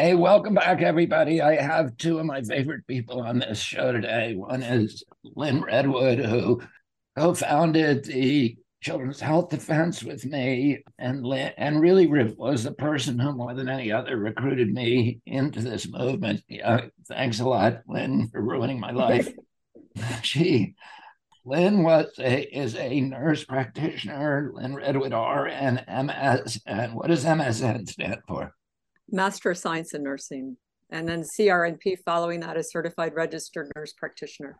[0.00, 1.42] Hey, welcome back, everybody.
[1.42, 4.36] I have two of my favorite people on this show today.
[4.36, 6.62] One is Lynn Redwood, who
[7.16, 13.18] co founded the Children's Health Defense with me, and Lynn, and really was the person
[13.18, 16.44] who, more than any other, recruited me into this movement.
[16.48, 19.28] Yeah, thanks a lot, Lynn, for ruining my life.
[20.22, 20.76] she
[21.44, 26.60] Lynn was a, is a nurse practitioner, Lynn Redwood RN MS.
[26.66, 28.54] And what does MSN stand for?
[29.10, 30.56] Master of Science in Nursing.
[30.90, 34.58] And then CRNP following that is Certified Registered Nurse Practitioner.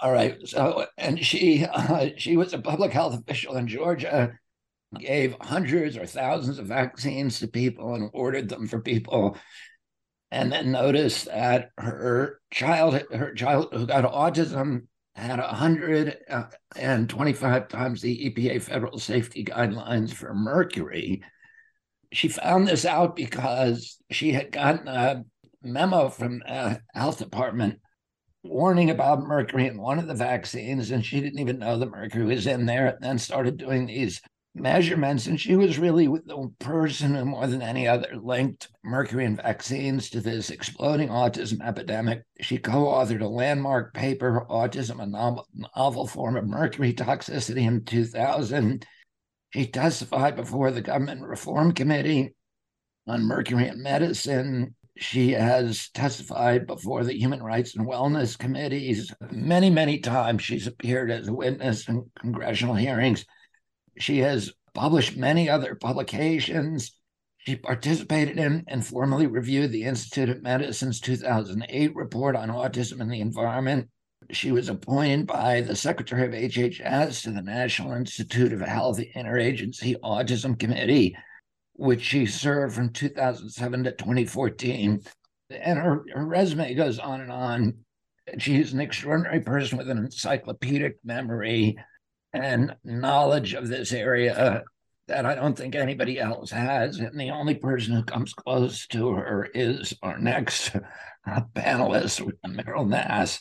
[0.00, 0.36] All right.
[0.46, 4.38] So, and she uh, she was a public health official in Georgia,
[4.98, 9.38] gave hundreds or thousands of vaccines to people and ordered them for people,
[10.30, 18.30] and then noticed that her child her child who got autism had 125 times the
[18.30, 21.22] EPA federal safety guidelines for mercury.
[22.12, 25.24] She found this out because she had gotten a
[25.62, 27.80] memo from the health department
[28.42, 32.24] warning about mercury in one of the vaccines, and she didn't even know the mercury
[32.24, 34.20] was in there, and then started doing these
[34.54, 35.26] measurements.
[35.26, 40.10] And she was really the person who, more than any other, linked mercury and vaccines
[40.10, 42.22] to this exploding autism epidemic.
[42.40, 47.84] She co authored a landmark paper, Autism, a novel, novel form of mercury toxicity, in
[47.84, 48.86] 2000.
[49.56, 52.34] She testified before the Government Reform Committee
[53.06, 54.74] on Mercury and Medicine.
[54.98, 60.42] She has testified before the Human Rights and Wellness Committees many, many times.
[60.42, 63.24] She's appeared as a witness in congressional hearings.
[63.96, 66.94] She has published many other publications.
[67.38, 73.10] She participated in and formally reviewed the Institute of Medicine's 2008 report on autism and
[73.10, 73.88] the environment.
[74.30, 79.94] She was appointed by the Secretary of HHS to the National Institute of Health Interagency
[80.02, 81.16] Autism Committee,
[81.74, 85.02] which she served from 2007 to 2014.
[85.50, 87.74] And her, her resume goes on and on.
[88.38, 91.76] She's an extraordinary person with an encyclopedic memory
[92.32, 94.64] and knowledge of this area
[95.08, 96.98] that I don't think anybody else has.
[96.98, 100.72] And the only person who comes close to her is our next
[101.26, 103.40] panelist, Meryl Nass,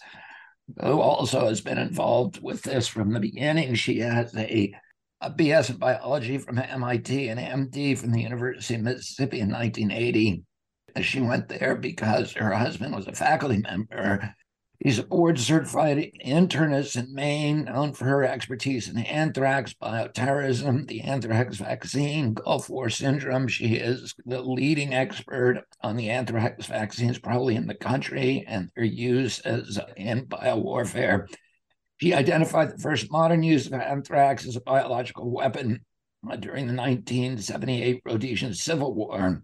[0.81, 3.76] who also has been involved with this from the beginning.
[3.76, 4.74] She has a,
[5.22, 10.44] a BS in biology from MIT and MD from the University of Mississippi in 1980.
[11.02, 14.34] She went there because her husband was a faculty member
[14.80, 21.02] He's a board certified internist in Maine, known for her expertise in anthrax, bioterrorism, the
[21.02, 23.47] anthrax vaccine, Gulf War syndrome.
[23.47, 28.86] She is the leading expert on the anthrax vaccines, probably in the country, and their
[28.86, 31.28] use as in biowarfare.
[31.97, 35.86] She identified the first modern use of anthrax as a biological weapon
[36.40, 39.44] during the 1978 Rhodesian Civil War.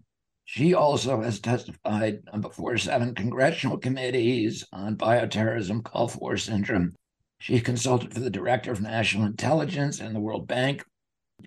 [0.52, 6.94] She also has testified before seven congressional committees on bioterrorism, Gulf War syndrome.
[7.38, 10.84] She consulted for the Director of National Intelligence and the World Bank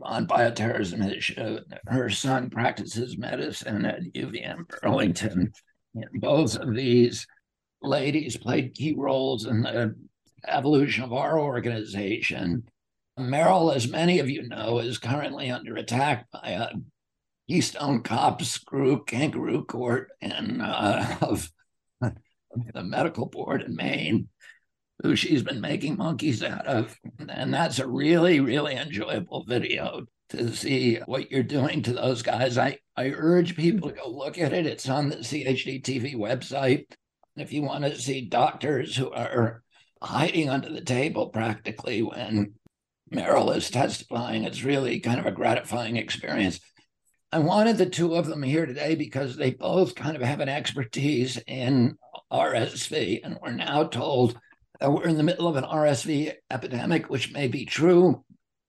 [0.02, 1.38] on bioterrorism.
[1.38, 5.54] Uh, her son practices medicine at UVM Burlington.
[6.16, 7.28] Both of these
[7.84, 9.94] ladies played key roles in the
[10.48, 12.64] evolution of our organization.
[13.20, 16.70] Meryl, as many of you know, is currently under attack by a
[17.48, 21.50] Keystone Cops Group, Kangaroo Court, and uh, of
[22.02, 24.30] the medical board in Maine,
[25.02, 26.96] who she's been making monkeys out of.
[27.30, 32.58] And that's a really, really enjoyable video to see what you're doing to those guys.
[32.58, 34.66] I, I urge people to go look at it.
[34.66, 36.86] It's on the CHD TV website.
[37.36, 39.62] If you want to see doctors who are
[40.02, 42.54] hiding under the table practically when
[43.14, 46.60] Meryl is testifying, it's really kind of a gratifying experience.
[47.36, 50.48] I wanted the two of them here today because they both kind of have an
[50.48, 51.98] expertise in
[52.32, 53.20] RSV.
[53.26, 54.40] And we're now told
[54.80, 58.24] that we're in the middle of an RSV epidemic, which may be true.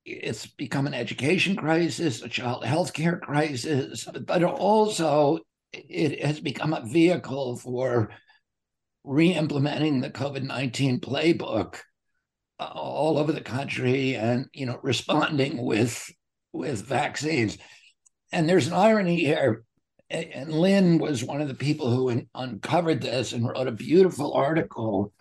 [0.04, 5.38] It's become an education crisis, a child health care crisis, but also
[5.72, 8.10] it has become a vehicle for
[9.04, 11.76] re-implementing the COVID-19 playbook
[12.58, 16.10] uh, all over the country and you know responding with
[16.52, 17.58] with vaccines
[18.36, 19.64] and there's an irony here.
[20.10, 25.12] And Lynn was one of the people who uncovered this and wrote a beautiful article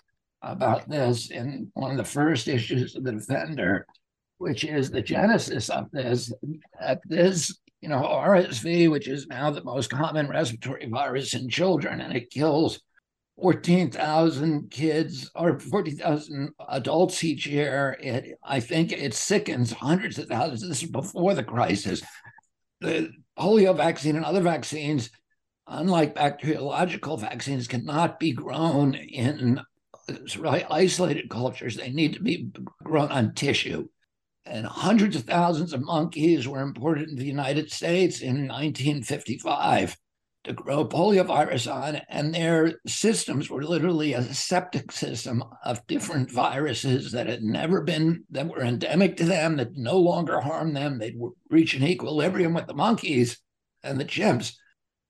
[0.41, 3.87] about this in one of the first issues of the Defender,
[4.37, 6.31] which is the genesis of this.
[6.79, 12.01] That this, you know, RSV, which is now the most common respiratory virus in children,
[12.01, 12.81] and it kills
[13.41, 17.97] 14,000 kids or 40,000 adults each year.
[17.99, 20.67] It, I think it sickens hundreds of thousands.
[20.67, 22.01] This is before the crisis
[22.85, 25.09] the polio vaccine and other vaccines
[25.67, 31.75] unlike bacteriological vaccines, cannot be grown in uh, really isolated cultures.
[31.75, 32.51] They need to be
[32.83, 33.87] grown on tissue.
[34.45, 39.97] And hundreds of thousands of monkeys were imported into the United States in 1955
[40.45, 47.11] to grow poliovirus on, and their systems were literally a septic system of different viruses
[47.11, 50.99] that had never been, that were endemic to them, that no longer harmed them.
[50.99, 51.19] They'd
[51.49, 53.39] reach an equilibrium with the monkeys
[53.83, 54.53] and the chimps,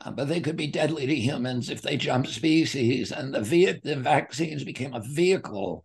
[0.01, 3.11] uh, but they could be deadly to humans if they jump species.
[3.11, 5.83] And the, the vaccines became a vehicle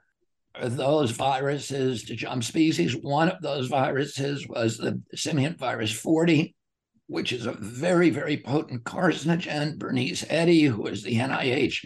[0.55, 2.97] for those viruses to jump species.
[2.97, 6.55] One of those viruses was the simian virus 40
[7.11, 9.77] which is a very, very potent carcinogen.
[9.77, 11.85] Bernice Eddy, who is the NIH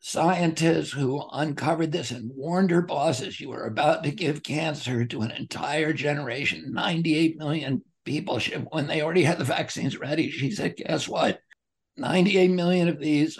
[0.00, 5.20] scientist who uncovered this and warned her bosses, you are about to give cancer to
[5.20, 8.40] an entire generation, 98 million people.
[8.70, 11.38] When they already had the vaccines ready, she said, guess what?
[11.98, 13.38] 98 million of these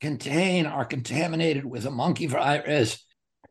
[0.00, 3.04] contain are contaminated with a monkey virus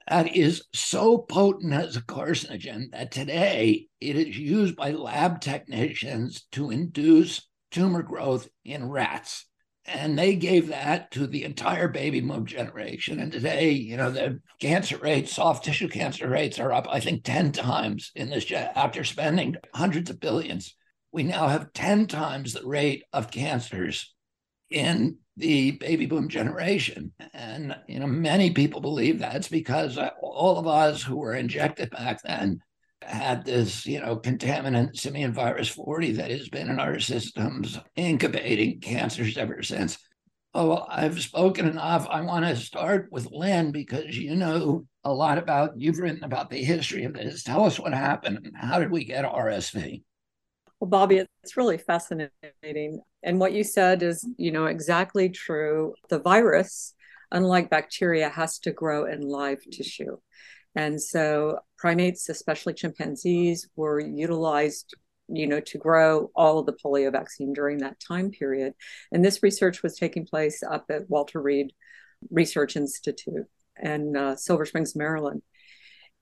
[0.10, 6.48] that is so potent as a carcinogen that today it is used by lab technicians
[6.54, 9.46] to induce tumor growth in rats.
[9.86, 13.20] And they gave that to the entire baby boom generation.
[13.20, 17.24] And today, you know, the cancer rates, soft tissue cancer rates are up, I think,
[17.24, 20.76] 10 times in this after spending hundreds of billions.
[21.14, 24.14] We now have 10 times the rate of cancers
[24.70, 27.14] in the baby boom generation.
[27.34, 31.92] And, you know, many people believe that's because uh, all of us who were injected
[31.92, 32.60] back then
[33.04, 38.80] had this, you know, contaminant simian virus 40 that has been in our systems incubating
[38.82, 39.98] cancers ever since.
[40.56, 42.08] Oh, I've spoken enough.
[42.10, 46.50] I want to start with Lynn because you know a lot about, you've written about
[46.50, 47.44] the history of this.
[47.44, 50.02] Tell us what happened and how did we get RSV?
[50.80, 53.02] Well, Bobby, it's really fascinating.
[53.24, 55.96] And what you said is, you know, exactly true.
[56.10, 56.94] The virus,
[57.32, 60.18] unlike bacteria, has to grow in live tissue.
[60.76, 64.94] And so primates, especially chimpanzees, were utilized
[65.30, 68.74] you know to grow all of the polio vaccine during that time period
[69.12, 71.74] and this research was taking place up at walter reed
[72.32, 73.46] research institute
[73.84, 75.42] in uh, silver springs maryland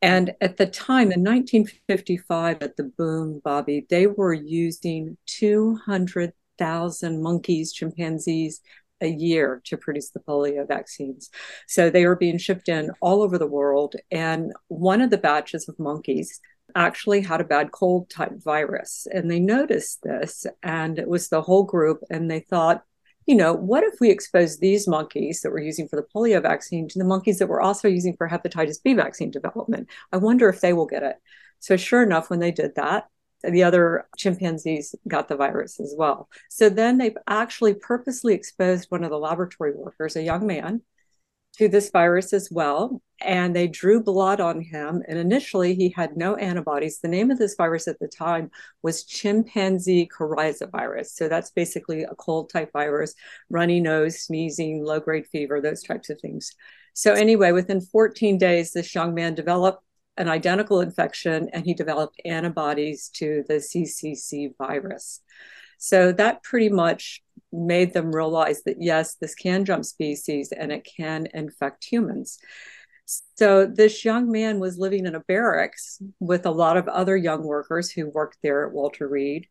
[0.01, 7.73] and at the time, in 1955, at the boom, Bobby, they were using 200,000 monkeys,
[7.73, 8.61] chimpanzees
[9.01, 11.29] a year to produce the polio vaccines.
[11.67, 13.95] So they were being shipped in all over the world.
[14.11, 16.39] And one of the batches of monkeys
[16.75, 19.07] actually had a bad cold type virus.
[19.11, 22.01] And they noticed this, and it was the whole group.
[22.09, 22.83] And they thought,
[23.25, 26.87] you know, what if we expose these monkeys that we're using for the polio vaccine
[26.89, 29.89] to the monkeys that we're also using for hepatitis B vaccine development?
[30.11, 31.17] I wonder if they will get it.
[31.59, 33.09] So, sure enough, when they did that,
[33.43, 36.29] the other chimpanzees got the virus as well.
[36.49, 40.81] So then they've actually purposely exposed one of the laboratory workers, a young man,
[41.55, 43.01] to this virus as well.
[43.21, 45.01] And they drew blood on him.
[45.07, 46.99] And initially, he had no antibodies.
[46.99, 48.51] The name of this virus at the time
[48.83, 51.15] was chimpanzee coryza virus.
[51.15, 53.15] So that's basically a cold type virus,
[53.49, 56.51] runny nose, sneezing, low grade fever, those types of things.
[56.93, 59.83] So, anyway, within 14 days, this young man developed
[60.17, 65.21] an identical infection and he developed antibodies to the CCC virus.
[65.77, 70.87] So that pretty much made them realize that yes, this can jump species and it
[70.97, 72.39] can infect humans.
[73.37, 77.43] So this young man was living in a barracks with a lot of other young
[77.43, 79.47] workers who worked there at Walter Reed.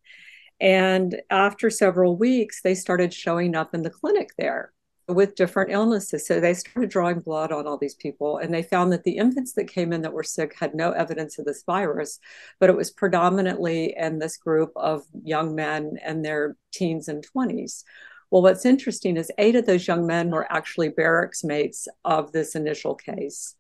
[0.61, 4.73] And after several weeks, they started showing up in the clinic there
[5.09, 6.27] with different illnesses.
[6.27, 9.53] So they started drawing blood on all these people, and they found that the infants
[9.55, 12.21] that came in that were sick had no evidence of this virus,
[12.59, 17.85] but it was predominantly in this group of young men and their teens and 20s.
[18.31, 22.55] Well, what's interesting is eight of those young men were actually barracks mates of this
[22.55, 23.55] initial case.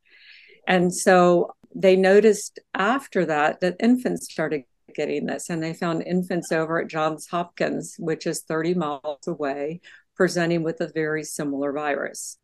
[0.67, 6.53] And so they noticed after that that infants started getting this and they found infants
[6.53, 9.81] over at Johns Hopkins, which is 30 miles away,
[10.16, 12.38] presenting with a very similar virus.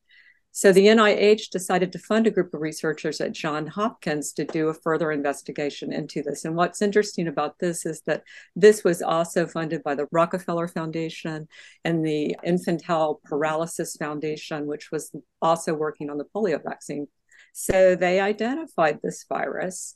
[0.52, 4.68] So the NIH decided to fund a group of researchers at Johns Hopkins to do
[4.68, 6.44] a further investigation into this.
[6.44, 8.24] And what's interesting about this is that
[8.56, 11.46] this was also funded by the Rockefeller Foundation
[11.84, 17.06] and the Infantile Paralysis Foundation, which was also working on the polio vaccine.
[17.52, 19.94] So they identified this virus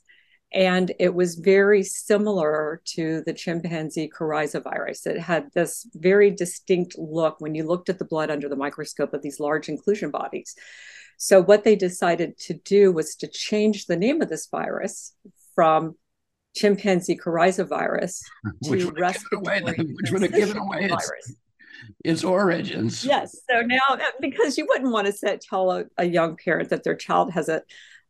[0.53, 5.05] and it was very similar to the chimpanzee coryza virus.
[5.05, 9.13] It had this very distinct look when you looked at the blood under the microscope
[9.13, 10.55] of these large inclusion bodies.
[11.17, 15.13] So, what they decided to do was to change the name of this virus
[15.55, 15.95] from
[16.55, 18.21] chimpanzee coryza virus
[18.67, 21.35] which to respiratory away, which would have given away virus.
[22.03, 23.03] its origins.
[23.03, 23.37] Yes.
[23.49, 26.95] So now, uh, because you wouldn't want to tell a, a young parent that their
[26.95, 27.61] child has a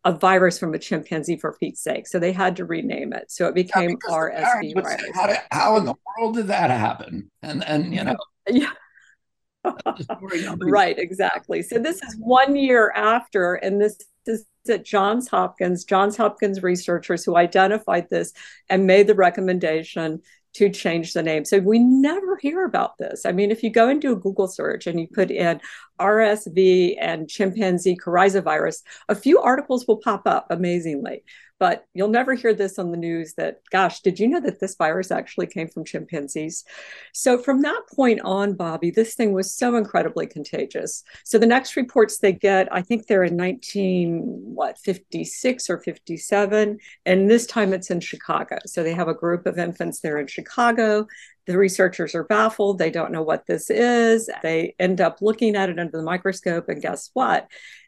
[0.06, 2.08] a virus from a chimpanzee for Pete's sake.
[2.08, 3.32] So they had to rename it.
[3.32, 5.02] So it became yeah, RSV virus.
[5.16, 7.32] How, did, how, in the world did that happen?
[7.42, 8.16] And and you know.
[8.48, 8.70] Yeah.
[10.62, 11.64] right, exactly.
[11.64, 13.98] So this is one year after, and this
[14.28, 18.34] is at Johns Hopkins, Johns Hopkins researchers who identified this
[18.70, 20.22] and made the recommendation
[20.56, 21.44] to change the name.
[21.44, 23.26] So we never hear about this.
[23.26, 25.60] I mean, if you go and do a Google search and you put in
[26.00, 31.24] RSV and chimpanzee coryza virus, a few articles will pop up amazingly.
[31.58, 34.76] But you'll never hear this on the news that, gosh, did you know that this
[34.76, 36.66] virus actually came from chimpanzees?
[37.14, 41.04] So from that point on, Bobby, this thing was so incredibly contagious.
[41.24, 46.78] So the next reports they get, I think they're in 19, what, 56 or 57.
[47.06, 48.58] And this time it's in Chicago.
[48.66, 51.08] So they have a group of infants there in Chicago.
[51.48, 52.80] The researchers are baffled.
[52.80, 54.30] They don't know what this is.
[54.44, 57.48] They end up looking at it under the microscope, and guess what?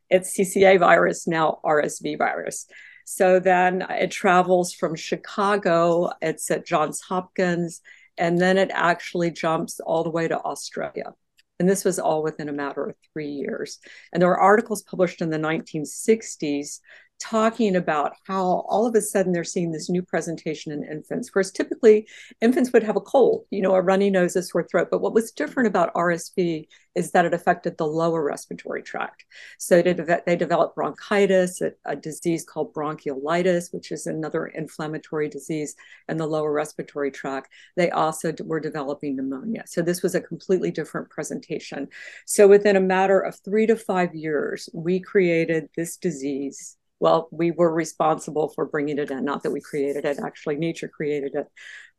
[0.10, 2.68] It's CCA virus, now RSV virus.
[3.10, 7.80] So then it travels from Chicago, it's at Johns Hopkins,
[8.18, 11.14] and then it actually jumps all the way to Australia.
[11.58, 13.80] And this was all within a matter of three years.
[14.12, 16.82] And there were articles published in the 1960s
[17.20, 21.30] talking about how all of a sudden they're seeing this new presentation in infants.
[21.34, 22.08] Whereas typically
[22.42, 24.90] infants would have a cold, you know, a runny nose, a sore throat.
[24.92, 29.26] But what was different about RSV is that it affected the lower respiratory tract.
[29.60, 35.76] So they, developed bronchitis, a, a disease called bronchiolitis, which is another inflammatory disease
[36.10, 37.50] in the lower respiratory tract.
[37.76, 39.64] They also were developing pneumonia.
[39.68, 41.88] So this was a completely different presentation.
[42.26, 47.52] So within a matter of three to five years, we created this disease well, we
[47.52, 51.48] were responsible for bringing it in, not that we created it, actually, nature created it,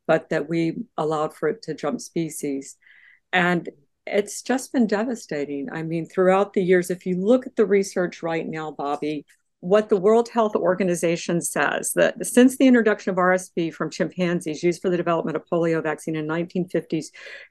[0.07, 2.75] but that we allowed for it to jump species.
[3.31, 3.69] And
[4.05, 5.69] it's just been devastating.
[5.71, 9.25] I mean, throughout the years, if you look at the research right now, Bobby,
[9.61, 14.81] what the World Health Organization says that since the introduction of RSV from chimpanzees used
[14.81, 17.07] for the development of polio vaccine in 1950s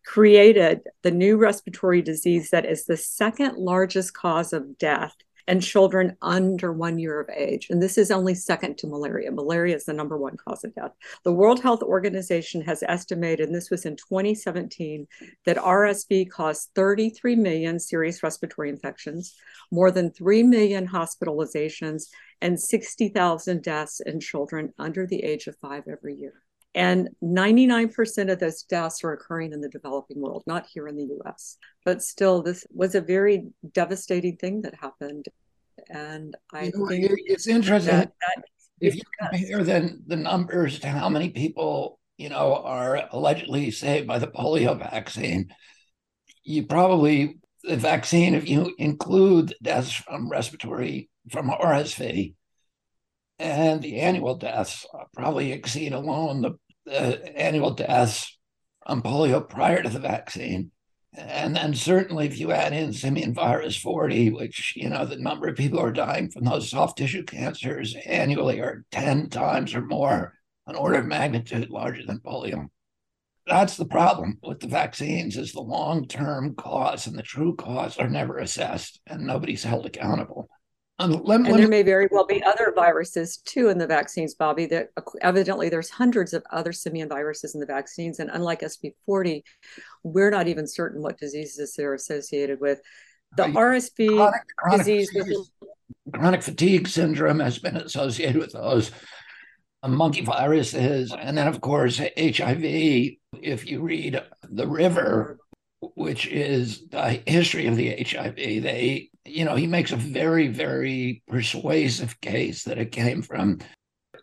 [0.07, 5.14] created the new respiratory disease that is the second largest cause of death
[5.49, 7.69] and children under one year of age.
[7.71, 9.33] And this is only second to malaria.
[9.33, 10.93] Malaria is the number one cause of death.
[11.25, 15.09] The World Health Organization has estimated, and this was in 2017,
[15.47, 19.35] that RSV caused 33 million serious respiratory infections,
[19.71, 22.05] more than 3 million hospitalizations,
[22.43, 26.43] and 60,000 deaths in children under the age of five every year.
[26.75, 31.09] And 99% of those deaths are occurring in the developing world, not here in the
[31.21, 31.57] US.
[31.85, 35.27] But still, this was a very devastating thing that happened.
[35.89, 37.95] And I you know, think it's interesting.
[37.95, 38.45] That, that
[38.81, 44.07] if you compare then the numbers to how many people, you know, are allegedly saved
[44.07, 45.49] by the polio vaccine,
[46.45, 52.35] you probably the vaccine, if you include deaths from respiratory from RSV,
[53.38, 56.42] and the annual deaths probably exceed alone
[56.87, 58.38] the annual deaths
[58.87, 60.71] on polio prior to the vaccine.
[61.16, 65.49] And then certainly if you add in simian virus 40, which, you know, the number
[65.49, 69.83] of people who are dying from those soft tissue cancers annually are 10 times or
[69.83, 70.35] more,
[70.66, 72.68] an order of magnitude larger than polio.
[73.47, 78.11] That's the problem with the vaccines is the long-term cause and the true cause are
[78.11, 80.49] never assessed and nobody's held accountable.
[81.00, 84.35] Um, let, and let there may very well be other viruses too in the vaccines,
[84.35, 84.67] Bobby.
[84.67, 84.90] That
[85.21, 89.43] evidently there's hundreds of other simian viruses in the vaccines, and unlike SV40,
[90.02, 92.81] we're not even certain what diseases they're associated with.
[93.37, 95.37] The uh, RSV chronic, chronic disease, fatigue,
[96.12, 98.90] chronic fatigue syndrome has been associated with those
[99.85, 103.14] uh, monkey viruses, and then of course HIV.
[103.40, 105.38] If you read the River,
[105.81, 111.23] which is the history of the HIV, they you know, he makes a very, very
[111.28, 113.58] persuasive case that it came from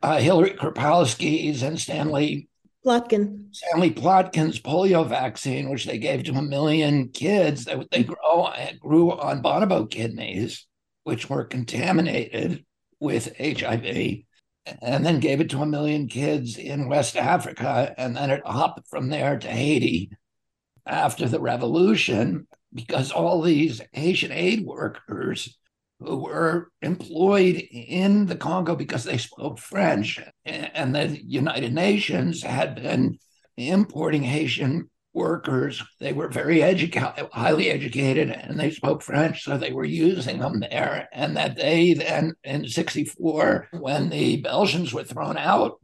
[0.01, 2.47] uh, Hilary Koprowski's and Stanley
[2.85, 3.53] Plotkin.
[3.55, 9.11] Stanley Plotkin's polio vaccine, which they gave to a million kids that they grow grew
[9.11, 10.67] on bonobo kidneys,
[11.03, 12.63] which were contaminated
[12.99, 14.19] with HIV,
[14.81, 18.87] and then gave it to a million kids in West Africa, and then it hopped
[18.87, 20.11] from there to Haiti
[20.85, 25.57] after the revolution because all these Haitian aid workers
[25.99, 32.75] who were employed in the Congo because they spoke French, and the United Nations had
[32.75, 33.17] been
[33.57, 35.81] importing Haitian workers.
[36.01, 40.59] They were very educated, highly educated, and they spoke French, so they were using them
[40.59, 41.07] there.
[41.13, 45.79] And that they then, in 64, when the Belgians were thrown out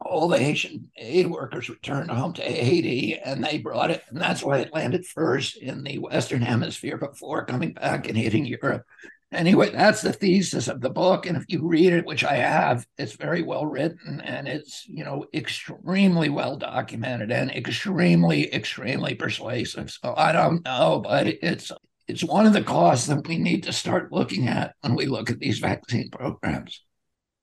[0.00, 4.02] all the Haitian aid workers returned home to Haiti and they brought it.
[4.08, 8.46] And that's why it landed first in the Western Hemisphere before coming back and hitting
[8.46, 8.84] Europe.
[9.30, 11.26] Anyway, that's the thesis of the book.
[11.26, 15.04] And if you read it, which I have, it's very well written and it's, you
[15.04, 19.90] know, extremely well documented and extremely, extremely persuasive.
[19.90, 21.70] So I don't know, but it's
[22.06, 25.28] it's one of the costs that we need to start looking at when we look
[25.28, 26.82] at these vaccine programs.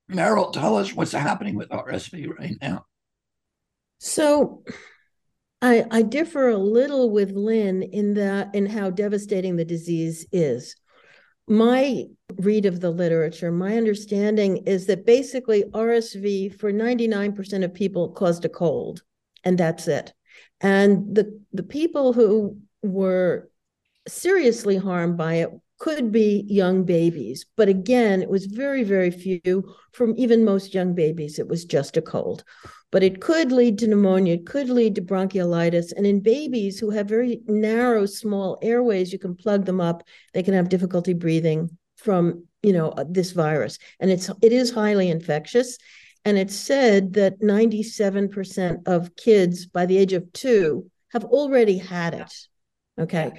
[0.09, 2.85] Meryl, tell us what's happening with RSV right now.
[3.99, 4.63] So
[5.61, 10.75] I, I differ a little with Lynn in that in how devastating the disease is.
[11.47, 12.05] My
[12.37, 18.45] read of the literature, my understanding is that basically RSV for 99% of people caused
[18.45, 19.03] a cold,
[19.43, 20.13] and that's it.
[20.61, 23.49] And the the people who were
[24.07, 27.45] seriously harmed by it could be young babies.
[27.57, 29.75] But again, it was very, very few.
[29.91, 32.43] From even most young babies, it was just a cold.
[32.91, 35.91] But it could lead to pneumonia, it could lead to bronchiolitis.
[35.95, 40.03] And in babies who have very narrow, small airways, you can plug them up.
[40.33, 43.77] They can have difficulty breathing from, you know, uh, this virus.
[43.99, 45.77] And it's it is highly infectious.
[46.23, 52.13] And it's said that 97% of kids by the age of two have already had
[52.13, 52.33] it.
[52.97, 53.33] Okay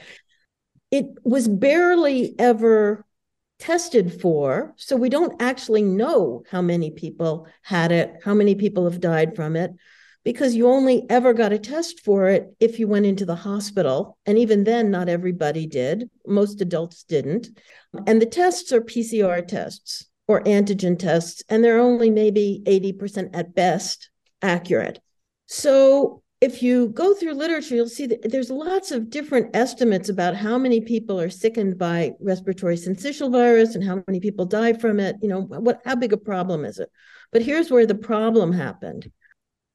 [0.97, 3.05] it was barely ever
[3.59, 4.75] tested for.
[4.77, 9.37] So we don't actually know how many people had it, how many people have died
[9.37, 9.73] from it,
[10.25, 14.19] because you only ever got a test for it if you went into the hospital.
[14.27, 16.11] And even then, not everybody did.
[16.27, 17.49] Most adults didn't.
[18.07, 23.55] And the tests are PCR tests or antigen tests, and they're only maybe 80% at
[23.55, 24.11] best
[24.43, 25.01] accurate.
[25.47, 30.37] So if you go through literature, you'll see that there's lots of different estimates about
[30.37, 35.01] how many people are sickened by respiratory syncytial virus and how many people die from
[35.01, 35.17] it.
[35.23, 36.91] You know, what how big a problem is it?
[37.33, 39.11] But here's where the problem happened.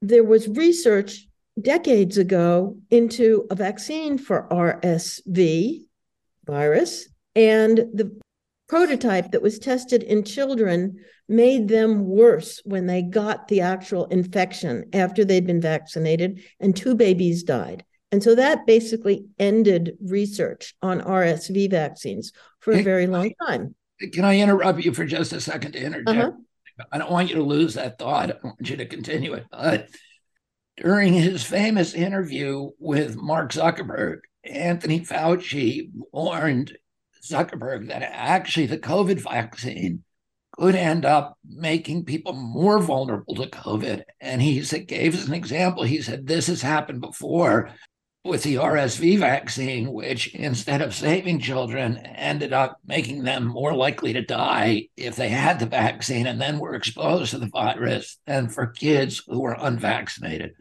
[0.04, 1.28] There was research
[1.60, 5.80] decades ago into a vaccine for RSV
[6.46, 8.20] virus, and the
[8.70, 14.86] prototype that was tested in children made them worse when they got the actual infection
[14.94, 17.86] after they'd been vaccinated, and two babies died.
[18.12, 23.74] And so that basically ended research on RSV vaccines for a very long time.
[24.12, 26.10] Can I interrupt you for just a second to interject?
[26.10, 26.32] Uh-huh.
[26.92, 28.32] I don't want you to lose that thought.
[28.32, 29.46] I want you to continue it.
[29.50, 29.88] But
[30.78, 36.76] during his famous interview with Mark Zuckerberg, Anthony Fauci warned
[37.24, 40.04] Zuckerberg that actually the COVID vaccine
[40.58, 44.04] could end up making people more vulnerable to COVID.
[44.20, 45.84] And he said, gave us an example.
[45.84, 47.70] He said, This has happened before
[48.24, 54.14] with the RSV vaccine, which instead of saving children, ended up making them more likely
[54.14, 58.48] to die if they had the vaccine and then were exposed to the virus than
[58.48, 60.52] for kids who were unvaccinated.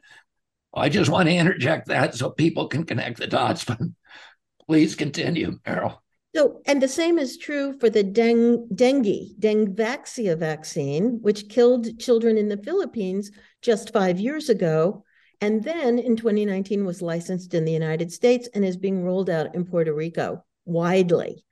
[0.72, 3.78] I just want to interject that so people can connect the dots, but
[4.66, 5.98] please continue, Meryl.
[6.34, 12.38] So, and the same is true for the deng, dengue, Dengvaxia vaccine, which killed children
[12.38, 15.04] in the Philippines just five years ago.
[15.40, 19.54] And then in 2019 was licensed in the United States and is being rolled out
[19.56, 21.44] in Puerto Rico widely,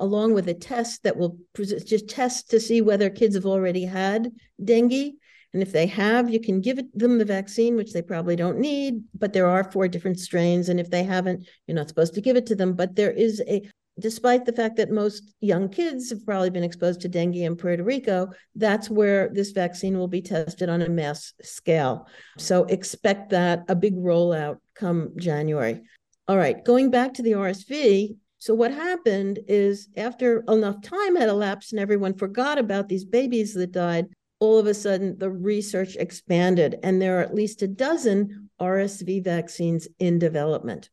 [0.00, 4.30] along with a test that will just test to see whether kids have already had
[4.64, 5.12] dengue.
[5.52, 9.02] And if they have, you can give them the vaccine, which they probably don't need,
[9.14, 10.70] but there are four different strains.
[10.70, 12.72] And if they haven't, you're not supposed to give it to them.
[12.72, 17.00] But there is a despite the fact that most young kids have probably been exposed
[17.02, 21.34] to dengue in Puerto Rico, that's where this vaccine will be tested on a mass
[21.42, 22.06] scale.
[22.38, 25.82] So expect that a big rollout come January.
[26.28, 28.16] All right, going back to the RSV.
[28.38, 33.54] So, what happened is after enough time had elapsed and everyone forgot about these babies
[33.54, 34.06] that died,
[34.40, 39.22] all of a sudden the research expanded, and there are at least a dozen RSV
[39.22, 40.90] vaccines in development.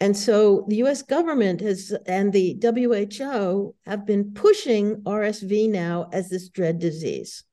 [0.00, 6.28] And so the US government has and the WHO have been pushing RSV now as
[6.28, 7.44] this dread disease.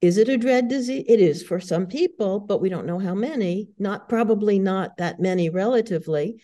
[0.00, 1.04] Is it a dread disease?
[1.06, 5.20] It is for some people, but we don't know how many, not probably not that
[5.20, 6.40] many relatively.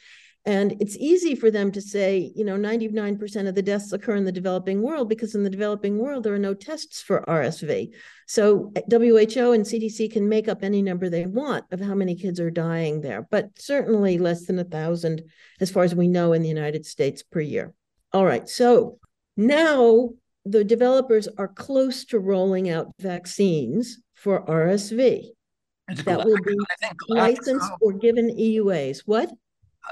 [0.47, 4.25] And it's easy for them to say, you know, 99% of the deaths occur in
[4.25, 7.93] the developing world because in the developing world, there are no tests for RSV.
[8.29, 12.15] So eh, WHO and CDC can make up any number they want of how many
[12.15, 15.25] kids are dying there, but certainly less than a thousand,
[15.61, 17.75] as far as we know, in the United States per year.
[18.13, 18.49] All right.
[18.49, 19.01] So
[19.37, 20.11] now
[20.45, 25.25] the developers are close to rolling out vaccines for RSV.
[26.05, 26.57] that will be
[27.09, 29.03] licensed or given EUAs.
[29.07, 29.33] What?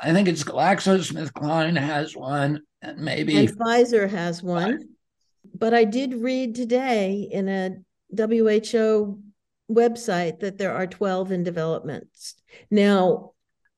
[0.02, 4.80] I think it's GlaxoSmithKline has one, and maybe and Pfizer has one.
[5.54, 7.76] But I did read today in a
[8.16, 9.20] WHO
[9.70, 12.08] website that there are 12 in development.
[12.70, 13.32] Now,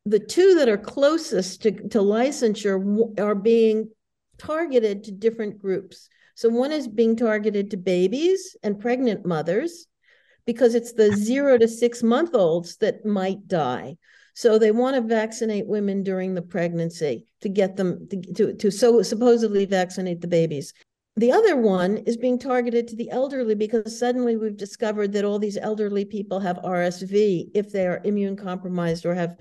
[0.05, 3.91] the two that are closest to, to licensure are being
[4.39, 6.09] targeted to different groups.
[6.35, 9.87] So one is being targeted to babies and pregnant mothers
[10.45, 13.97] because it's the zero to six month olds that might die.
[14.37, 18.71] So they want to vaccinate women during the pregnancy to get them to, to, to
[18.71, 20.75] so supposedly vaccinate the babies.
[21.17, 25.39] The other one is being targeted to the elderly because suddenly we've discovered that all
[25.39, 29.37] these elderly people have RSV if they are immune compromised or have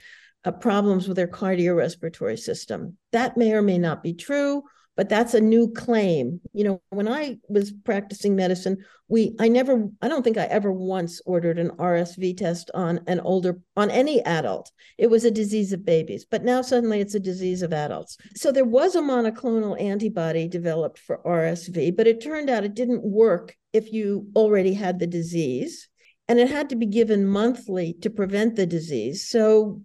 [0.45, 2.95] uh, problems with their cardiorespiratory system.
[3.12, 4.63] That may or may not be true
[4.95, 6.41] but that's a new claim.
[6.53, 8.77] You know when i was practicing medicine
[9.08, 13.19] we i never i don't think i ever once ordered an rsv test on an
[13.19, 14.71] older on any adult.
[14.97, 18.17] It was a disease of babies but now suddenly it's a disease of adults.
[18.36, 23.03] So there was a monoclonal antibody developed for rsv but it turned out it didn't
[23.03, 25.89] work if you already had the disease
[26.27, 29.27] and it had to be given monthly to prevent the disease.
[29.29, 29.81] So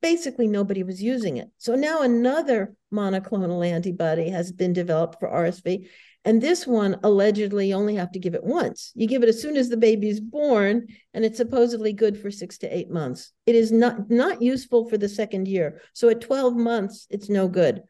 [0.00, 1.50] basically nobody was using it.
[1.58, 5.88] So now another monoclonal antibody has been developed for RSV.
[6.24, 8.90] And this one allegedly you only have to give it once.
[8.96, 12.32] You give it as soon as the baby is born, and it's supposedly good for
[12.32, 13.32] six to eight months.
[13.46, 15.80] It is not, not useful for the second year.
[15.92, 17.82] So at 12 months, it's no good.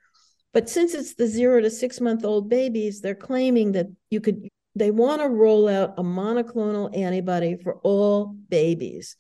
[0.53, 4.49] But since it's the zero to six month old babies, they're claiming that you could,
[4.75, 9.17] they want to roll out a monoclonal antibody for all babies.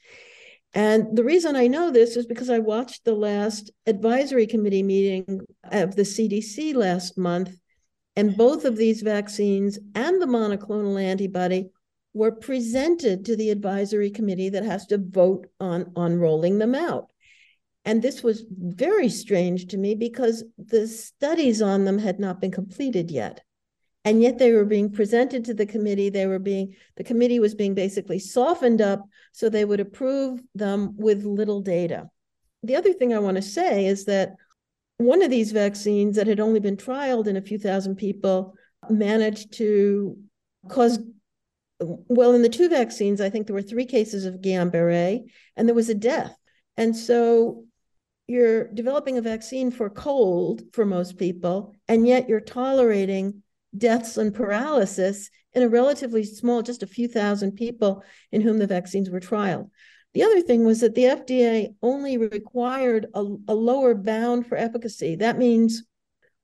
[0.76, 5.40] And the reason I know this is because I watched the last advisory committee meeting
[5.72, 7.56] of the CDC last month,
[8.14, 11.70] and both of these vaccines and the monoclonal antibody
[12.12, 17.10] were presented to the advisory committee that has to vote on, on rolling them out.
[17.86, 22.50] And this was very strange to me because the studies on them had not been
[22.50, 23.40] completed yet
[24.06, 26.08] and yet they were being presented to the committee.
[26.08, 30.96] They were being the committee was being basically softened up so they would approve them
[30.96, 32.08] with little data.
[32.62, 34.36] The other thing i want to say is that
[34.98, 38.54] one of these vaccines that had only been trialed in a few thousand people
[38.88, 40.16] managed to
[40.68, 40.98] cause
[41.80, 45.24] well in the two vaccines i think there were three cases of guillain-barre
[45.56, 46.34] and there was a death.
[46.76, 47.64] And so
[48.28, 53.42] you're developing a vaccine for cold for most people and yet you're tolerating
[53.76, 58.66] deaths and paralysis in a relatively small, just a few thousand people in whom the
[58.66, 59.70] vaccines were trialed.
[60.14, 65.16] The other thing was that the FDA only required a, a lower bound for efficacy.
[65.16, 65.82] That means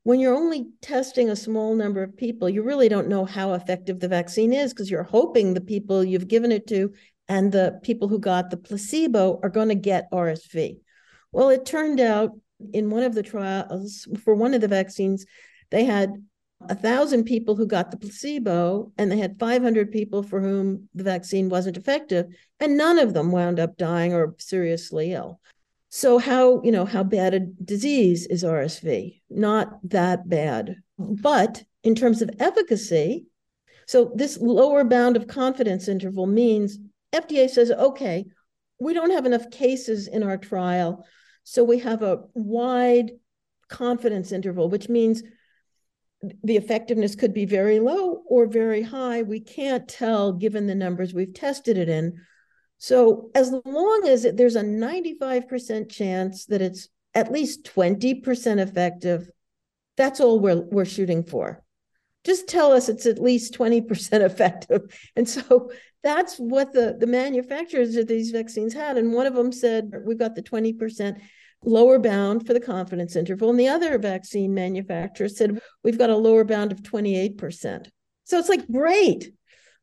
[0.03, 4.01] when you're only testing a small number of people, you really don't know how effective
[4.01, 6.93] the vaccine is because you're hoping the people you've given it to
[7.29, 10.81] and the people who got the placebo are going to get RSV.
[11.31, 12.33] Well, it turned out
[12.73, 15.25] in one of the trials for one of the vaccines,
[15.71, 16.23] they had
[16.69, 21.05] a thousand people who got the placebo and they had 500 people for whom the
[21.05, 22.27] vaccine wasn't effective
[22.61, 25.41] and none of them wound up dying or seriously ill.
[25.89, 30.77] So how you know how bad a disease is rsv not that bad.
[30.99, 33.27] But in terms of efficacy
[33.87, 36.79] so this lower bound of confidence interval means
[37.13, 38.25] fda says okay
[38.81, 41.05] we don't have enough cases in our trial
[41.45, 43.11] so we have a wide
[43.69, 45.23] confidence interval which means
[46.45, 49.23] the effectiveness could be very low or very high.
[49.23, 52.21] We can't tell given the numbers we've tested it in.
[52.79, 59.31] So, as long as there's a 95% chance that it's at least 20% effective,
[59.97, 61.63] that's all we're, we're shooting for.
[62.25, 64.83] Just tell us it's at least 20% effective.
[65.17, 65.71] And so
[66.03, 68.97] that's what the, the manufacturers of these vaccines had.
[68.97, 71.21] And one of them said, We've got the 20%
[71.65, 73.51] lower bound for the confidence interval.
[73.51, 77.89] And the other vaccine manufacturer said, we've got a lower bound of 28%.
[78.25, 79.33] So it's like, great.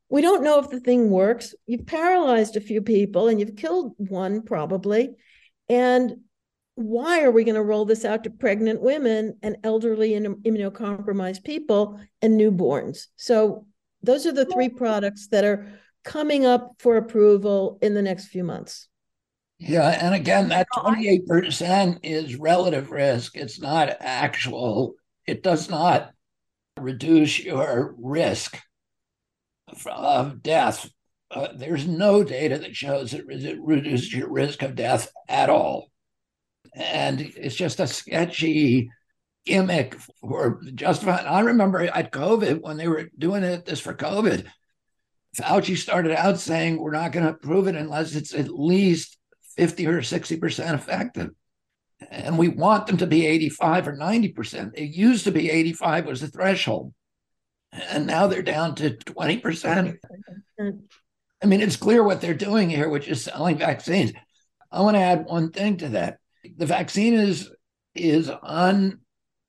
[0.08, 1.54] We don't know if the thing works.
[1.66, 5.10] You've paralyzed a few people and you've killed one probably.
[5.68, 6.16] And
[6.74, 11.44] why are we going to roll this out to pregnant women and elderly and immunocompromised
[11.44, 13.06] people and newborns?
[13.16, 13.66] So
[14.02, 18.42] those are the three products that are coming up for approval in the next few
[18.42, 18.88] months.
[19.60, 23.36] Yeah, and again, that 28% is relative risk.
[23.36, 24.94] It's not actual,
[25.26, 26.12] it does not
[26.78, 28.58] reduce your risk
[29.84, 30.88] of death.
[31.30, 35.90] Uh, there's no data that shows it reduces your risk of death at all.
[36.74, 38.88] And it's just a sketchy
[39.44, 41.26] gimmick for justifying.
[41.26, 44.46] I remember at COVID when they were doing it this for COVID,
[45.36, 49.18] Fauci started out saying we're not going to prove it unless it's at least
[49.60, 51.32] 50 or 60% effective.
[52.10, 54.70] And we want them to be 85 or 90%.
[54.72, 56.94] It used to be 85 was the threshold.
[57.70, 59.98] And now they're down to 20%.
[61.42, 64.12] I mean, it's clear what they're doing here, which is selling vaccines.
[64.72, 66.20] I want to add one thing to that.
[66.56, 67.50] The vaccine is
[67.94, 69.00] is on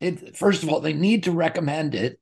[0.01, 0.35] it.
[0.35, 2.19] First of all, they need to recommend it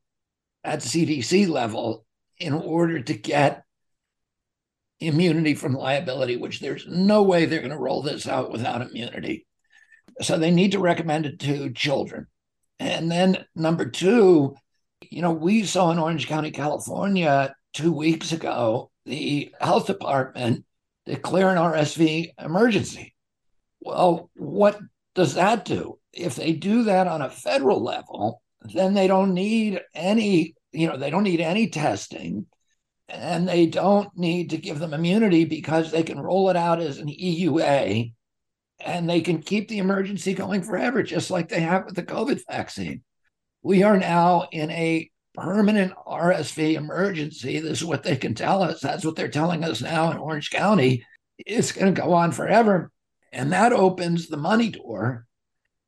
[0.63, 2.05] at CDC level
[2.37, 3.63] in order to get
[4.99, 9.45] immunity from liability, which there's no way they're going to roll this out without immunity.
[10.21, 12.27] So they need to recommend it to children.
[12.79, 14.55] And then number two,
[15.09, 20.65] you know, we saw in Orange County, California, two weeks ago, the health department
[21.05, 23.15] declare an RSV emergency.
[23.79, 24.79] Well, what
[25.15, 25.99] does that do?
[26.13, 30.97] If they do that on a federal level, then they don't need any, you know,
[30.97, 32.45] they don't need any testing
[33.09, 36.97] and they don't need to give them immunity because they can roll it out as
[36.97, 38.13] an EUA
[38.79, 42.41] and they can keep the emergency going forever, just like they have with the COVID
[42.49, 43.03] vaccine.
[43.61, 47.59] We are now in a permanent RSV emergency.
[47.59, 48.79] This is what they can tell us.
[48.79, 51.05] That's what they're telling us now in Orange County.
[51.37, 52.91] It's going to go on forever.
[53.31, 55.27] And that opens the money door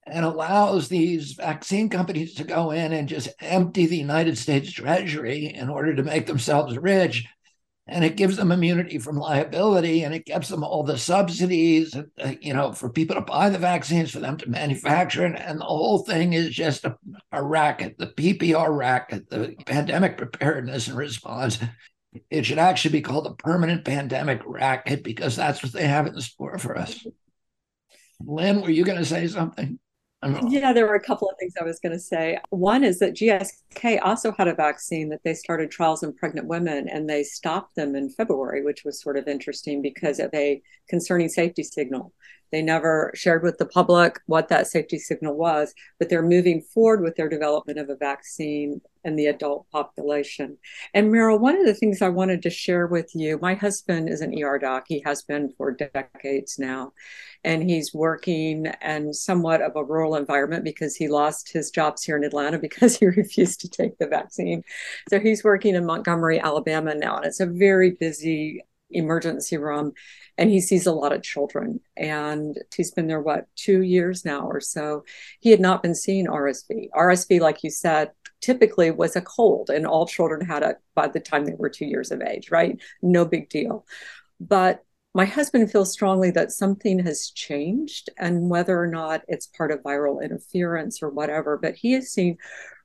[0.08, 5.54] and allows these vaccine companies to go in and just empty the United States Treasury
[5.54, 7.26] in order to make themselves rich.
[7.88, 12.34] And it gives them immunity from liability and it gives them all the subsidies, uh,
[12.40, 15.26] you know, for people to buy the vaccines, for them to manufacture.
[15.26, 16.96] And, and the whole thing is just a,
[17.32, 21.60] a racket, the PPR racket, the pandemic preparedness and response.
[22.30, 26.20] It should actually be called the permanent pandemic racket because that's what they have in
[26.22, 27.06] store for us.
[28.20, 29.80] Lynn, were you going to say something?
[30.24, 30.40] Oh.
[30.48, 32.38] Yeah, there were a couple of things I was going to say.
[32.52, 36.88] One is that GSK also had a vaccine that they started trials in pregnant women
[36.88, 41.28] and they stopped them in February, which was sort of interesting because of a concerning
[41.28, 42.14] safety signal.
[42.52, 47.02] They never shared with the public what that safety signal was, but they're moving forward
[47.02, 50.58] with their development of a vaccine in the adult population.
[50.94, 54.22] And Meryl, one of the things I wanted to share with you my husband is
[54.22, 56.94] an ER doc, he has been for decades now.
[57.44, 62.18] And he's working in somewhat of a rural environment because he lost his jobs here
[62.18, 64.64] in Atlanta because he refused to take the vaccine.
[65.10, 69.94] So he's working in Montgomery, Alabama now, and it's a very busy emergency room
[70.38, 71.80] and he sees a lot of children.
[71.98, 75.04] And he's been there what two years now or so?
[75.40, 79.86] He had not been seeing rsv rsv like you said typically was a cold and
[79.86, 82.82] all children had it by the time they were two years of age right?
[83.02, 83.86] No big deal.
[84.40, 89.72] But my husband feels strongly that something has changed and whether or not it's part
[89.72, 92.38] of viral interference or whatever but he has seen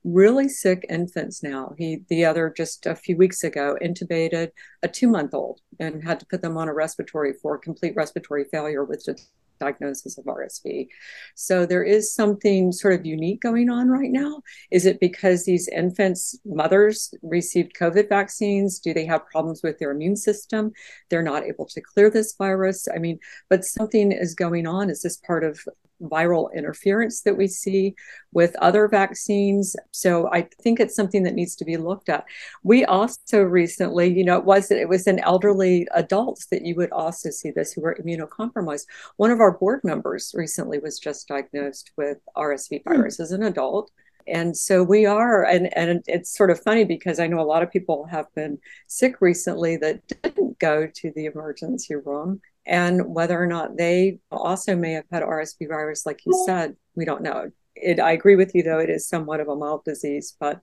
[0.06, 1.74] really sick infants now.
[1.76, 4.50] He the other just a few weeks ago intubated
[4.82, 8.44] a two month old and had to put them on a respiratory for complete respiratory
[8.44, 9.18] failure with the
[9.58, 10.86] diagnosis of RSV.
[11.34, 14.42] So there is something sort of unique going on right now.
[14.70, 18.78] Is it because these infants' mothers received COVID vaccines?
[18.78, 20.72] Do they have problems with their immune system?
[21.08, 22.86] They're not able to clear this virus.
[22.94, 24.90] I mean, but something is going on.
[24.90, 25.58] Is this part of
[26.02, 27.94] viral interference that we see
[28.32, 29.76] with other vaccines.
[29.90, 32.24] So I think it's something that needs to be looked at.
[32.62, 36.92] We also recently, you know, it was it was in elderly adults that you would
[36.92, 38.87] also see this who were immunocompromised.
[39.16, 42.92] One of our board members recently was just diagnosed with RSV hmm.
[42.92, 43.20] virus mm.
[43.20, 43.90] as an adult.
[44.28, 47.62] And so we are, and, and it's sort of funny because I know a lot
[47.62, 53.40] of people have been sick recently that didn't go to the emergency room and whether
[53.40, 57.50] or not they also may have had RSV virus, like you said, we don't know.
[57.76, 60.61] It, I agree with you, though, it is somewhat of a mild disease, but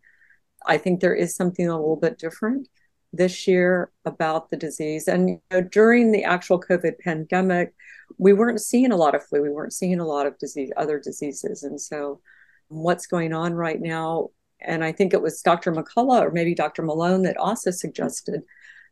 [0.66, 2.68] I think there is something a little bit different
[3.14, 5.08] this year about the disease.
[5.08, 7.74] And you know, during the actual COVID pandemic,
[8.18, 11.00] we weren't seeing a lot of flu, we weren't seeing a lot of disease, other
[11.00, 11.64] diseases.
[11.64, 12.20] And so,
[12.68, 14.30] what's going on right now?
[14.60, 15.72] And I think it was Dr.
[15.72, 16.82] McCullough or maybe Dr.
[16.82, 18.42] Malone that also suggested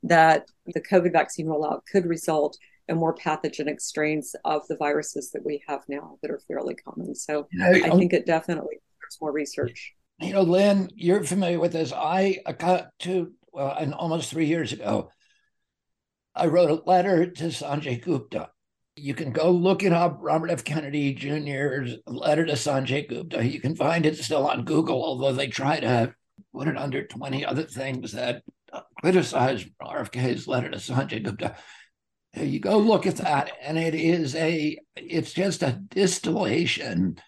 [0.04, 5.46] that the COVID vaccine rollout could result and more pathogenic strains of the viruses that
[5.46, 7.16] we have now that are fairly common.
[7.16, 9.94] So I think it definitely requires more research.
[10.20, 11.92] You know, Lynn, you're familiar with this.
[11.92, 15.10] I got to, uh, well, and almost three years ago,
[16.36, 18.50] I wrote a letter to Sanjay Gupta.
[18.96, 20.64] You can go look it up, Robert F.
[20.64, 23.46] Kennedy Jr.'s letter to Sanjay Gupta.
[23.46, 26.14] You can find it still on Google, although they try to
[26.54, 28.44] put it under 20 other things that
[29.00, 31.56] criticize RFK's letter to Sanjay Gupta
[32.34, 32.78] you go.
[32.78, 37.20] Look at that and it is a it's just a distillation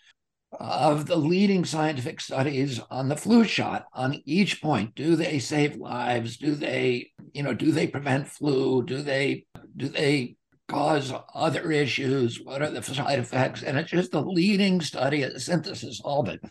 [0.59, 3.85] of the leading scientific studies on the flu shot.
[3.93, 6.37] On each point do they save lives?
[6.37, 8.83] Do they you know do they prevent flu?
[8.83, 10.35] Do they do they
[10.67, 12.39] cause other issues?
[12.41, 13.63] What are the side effects?
[13.63, 16.41] And it's just the leading study a synthesis of it.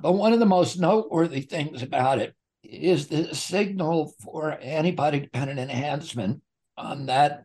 [0.00, 5.58] But one of the most noteworthy things about it is the signal for antibody dependent
[5.58, 6.42] enhancement
[6.76, 7.44] on that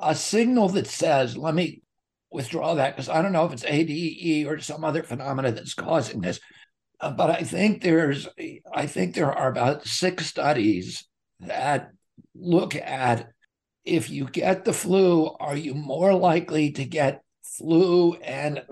[0.00, 1.82] a signal that says, let me
[2.30, 6.20] withdraw that because I don't know if it's ADE or some other phenomena that's causing
[6.20, 6.40] this.
[7.00, 8.28] Uh, but I think there's,
[8.72, 11.06] I think there are about six studies
[11.40, 11.90] that
[12.34, 13.28] look at
[13.84, 18.62] if you get the flu, are you more likely to get flu and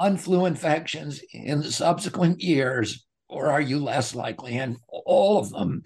[0.00, 4.56] non-flu infections in subsequent years, or are you less likely?
[4.56, 5.82] And all of them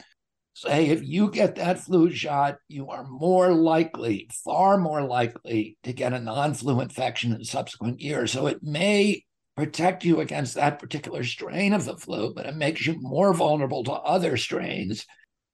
[0.57, 5.92] say if you get that flu shot, you are more likely, far more likely to
[5.92, 8.33] get a non flu infection in subsequent years.
[8.33, 12.87] So it may protect you against that particular strain of the flu, but it makes
[12.87, 15.05] you more vulnerable to other strains.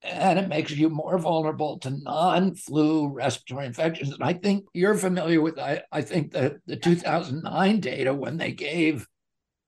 [0.05, 4.13] And it makes you more vulnerable to non flu respiratory infections.
[4.13, 8.53] And I think you're familiar with, I, I think, the, the 2009 data when they
[8.53, 9.09] gave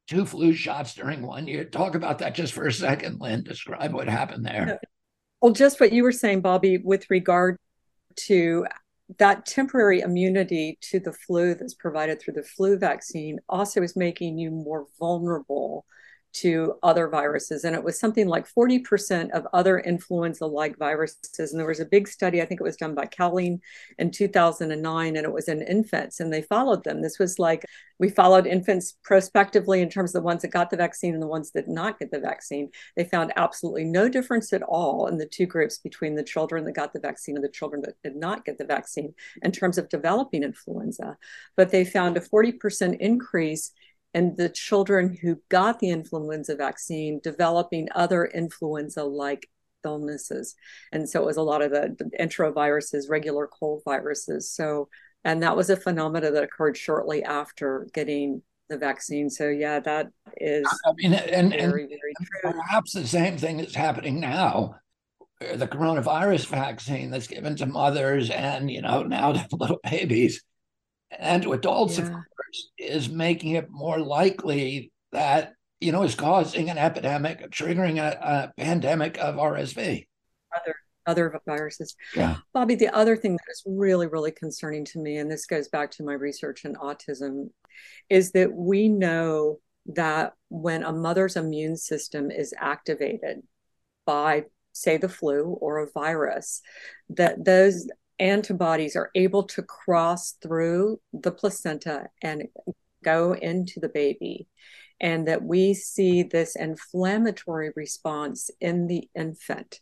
[0.07, 1.65] two flu shots during one year.
[1.65, 3.43] Talk about that just for a second, Lynn.
[3.43, 4.79] Describe what happened there.
[5.45, 7.59] Well, just what you were saying, Bobby, with regard
[8.17, 8.67] to
[9.19, 14.39] that temporary immunity to the flu that's provided through the flu vaccine also is making
[14.39, 15.85] you more vulnerable
[16.35, 17.65] to other viruses.
[17.65, 21.53] And it was something like 40% of other influenza like viruses.
[21.53, 23.61] And there was a big study, I think it was done by Cowling
[23.99, 27.03] in 2009, and it was in infants, and they followed them.
[27.03, 27.65] This was like
[27.99, 31.29] we followed infants prospectively in terms of the ones that got the vaccine and the
[31.29, 32.71] ones that did not get the vaccine.
[32.97, 36.73] They found absolutely no difference at all in the two groups between the children that
[36.73, 39.89] got the vaccine and the children that did not get the vaccine in terms of
[39.89, 41.17] developing influenza.
[41.57, 43.71] But they found a 40% increase
[44.15, 49.49] and the children who got the influenza vaccine developing other influenza like
[49.85, 50.55] illnesses.
[50.93, 54.51] And so it was a lot of the, the enteroviruses, regular cold viruses.
[54.51, 54.89] So,
[55.25, 59.29] and that was a phenomena that occurred shortly after getting the vaccine.
[59.29, 62.53] So, yeah, that is I mean, and, very, and, very true.
[62.53, 64.77] Perhaps the same thing is happening now.
[65.41, 70.43] The coronavirus vaccine that's given to mothers and, you know, now to little babies
[71.19, 72.05] and to adults, yeah.
[72.05, 77.99] of course, is making it more likely that you know is causing an epidemic, triggering
[77.99, 80.07] a, a pandemic of RSV.
[80.55, 81.97] Other other viruses.
[82.15, 82.75] Yeah, Bobby.
[82.75, 86.05] The other thing that is really really concerning to me, and this goes back to
[86.05, 87.51] my research in autism,
[88.09, 93.43] is that we know that when a mother's immune system is activated
[94.07, 96.61] by say the flu or a virus
[97.09, 102.45] that those antibodies are able to cross through the placenta and
[103.05, 104.49] go into the baby
[105.01, 109.81] and that we see this inflammatory response in the infant.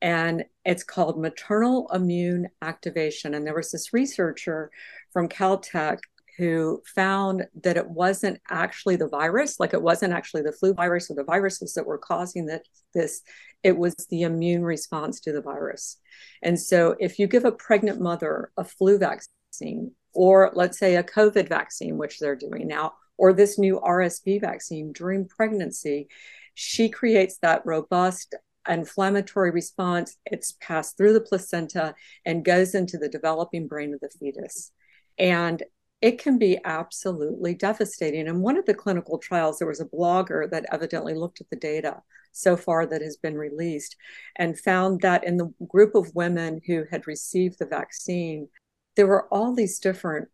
[0.00, 3.34] And it's called maternal immune activation.
[3.34, 4.70] And there was this researcher
[5.12, 5.98] from caltech
[6.36, 11.10] who found that it wasn't actually the virus, like it wasn't actually the flu virus
[11.10, 12.62] or the viruses that were causing that,
[12.94, 13.22] this,
[13.62, 15.98] it was the immune response to the virus.
[16.42, 21.02] And so if you give a pregnant mother a flu vaccine, or let's say a
[21.02, 26.08] COVID vaccine, which they're doing now, or this new RSV vaccine during pregnancy,
[26.54, 28.34] she creates that robust
[28.68, 30.16] inflammatory response.
[30.26, 31.94] It's passed through the placenta
[32.24, 34.72] and goes into the developing brain of the fetus.
[35.18, 35.62] And
[36.00, 38.28] it can be absolutely devastating.
[38.28, 41.56] And one of the clinical trials, there was a blogger that evidently looked at the
[41.56, 43.96] data so far that has been released
[44.36, 48.48] and found that in the group of women who had received the vaccine,
[48.94, 50.28] there were all these different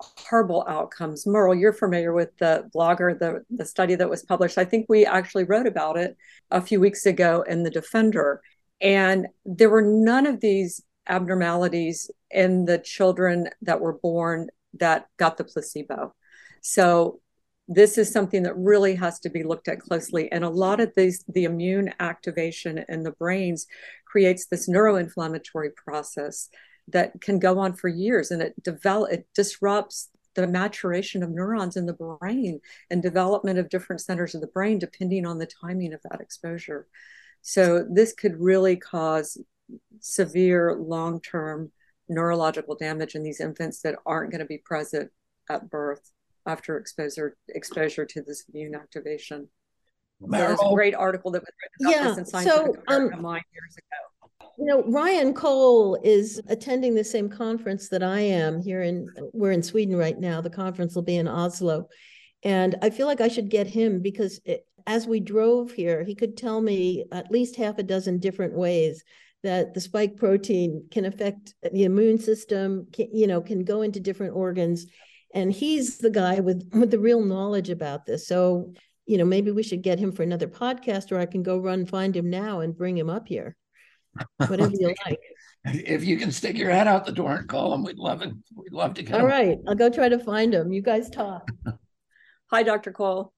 [0.00, 1.24] horrible outcomes.
[1.24, 4.58] Meryl, you're familiar with the blogger, the, the study that was published.
[4.58, 6.16] I think we actually wrote about it
[6.50, 8.42] a few weeks ago in The Defender.
[8.80, 15.36] And there were none of these abnormalities in the children that were born that got
[15.36, 16.14] the placebo.
[16.62, 17.20] So
[17.68, 20.30] this is something that really has to be looked at closely.
[20.32, 23.66] And a lot of these, the immune activation in the brains
[24.04, 26.48] creates this neuroinflammatory process
[26.88, 31.76] that can go on for years and it develop it disrupts the maturation of neurons
[31.76, 35.92] in the brain and development of different centers of the brain depending on the timing
[35.92, 36.86] of that exposure.
[37.42, 39.38] So this could really cause
[40.00, 41.70] severe long-term
[42.10, 45.10] neurological damage in these infants that aren't going to be present
[45.48, 46.12] at birth
[46.46, 49.48] after exposure exposure to this immune activation.
[50.20, 53.12] So there's a great article that was written about yeah, this in Scientific so, um,
[53.12, 54.50] American years ago.
[54.58, 59.52] You know, Ryan Cole is attending the same conference that I am here in we're
[59.52, 60.42] in Sweden right now.
[60.42, 61.88] The conference will be in Oslo.
[62.42, 66.14] And I feel like I should get him because it, as we drove here, he
[66.14, 69.04] could tell me at least half a dozen different ways
[69.42, 74.00] that the spike protein can affect the immune system, can, you know, can go into
[74.00, 74.86] different organs.
[75.34, 78.26] And he's the guy with, with the real knowledge about this.
[78.26, 78.72] So,
[79.06, 81.86] you know, maybe we should get him for another podcast, or I can go run
[81.86, 83.56] find him now and bring him up here.
[84.48, 85.20] whatever you like.
[85.64, 88.32] If you can stick your head out the door and call him, we'd love it.
[88.54, 89.28] We'd love to get All them.
[89.28, 90.72] right, I'll go try to find him.
[90.72, 91.48] You guys talk.
[92.50, 92.92] Hi, Dr.
[92.92, 93.32] Cole.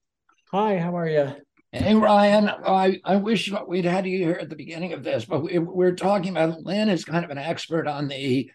[0.51, 1.35] Hi, how are you?
[1.75, 5.41] Hey, Ryan, I, I wish we'd had you here at the beginning of this, but
[5.41, 8.51] we, we're talking about Lynn is kind of an expert on the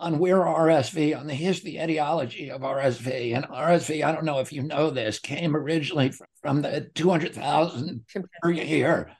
[0.00, 3.36] on where RSV, on the history, etiology of RSV.
[3.36, 8.04] And RSV, I don't know if you know this, came originally from the 200,000
[8.42, 9.12] per year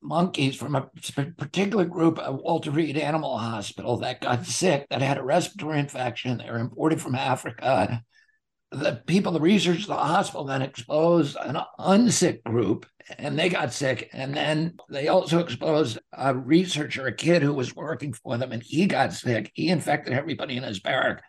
[0.00, 0.88] monkeys from a
[1.36, 6.38] particular group at Walter Reed Animal Hospital that got sick, that had a respiratory infection.
[6.38, 8.02] They were imported from Africa
[8.70, 12.86] the people, the researchers the hospital then exposed an unsick group
[13.18, 14.10] and they got sick.
[14.12, 18.62] And then they also exposed a researcher, a kid who was working for them, and
[18.62, 19.50] he got sick.
[19.54, 21.22] He infected everybody in his barrack.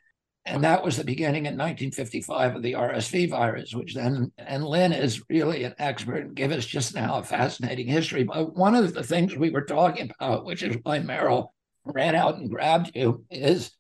[0.46, 4.94] And that was the beginning in 1955 of the RSV virus, which then, and Lynn
[4.94, 8.24] is really an expert and give us just now a fascinating history.
[8.24, 11.50] But one of the things we were talking about, which is why Meryl
[11.86, 13.72] ran out and grabbed you, is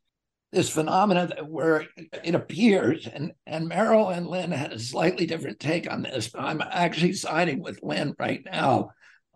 [0.51, 1.85] this phenomenon where
[2.23, 6.41] it appears, and, and Meryl and Lynn had a slightly different take on this, but
[6.41, 8.91] I'm actually siding with Lynn right now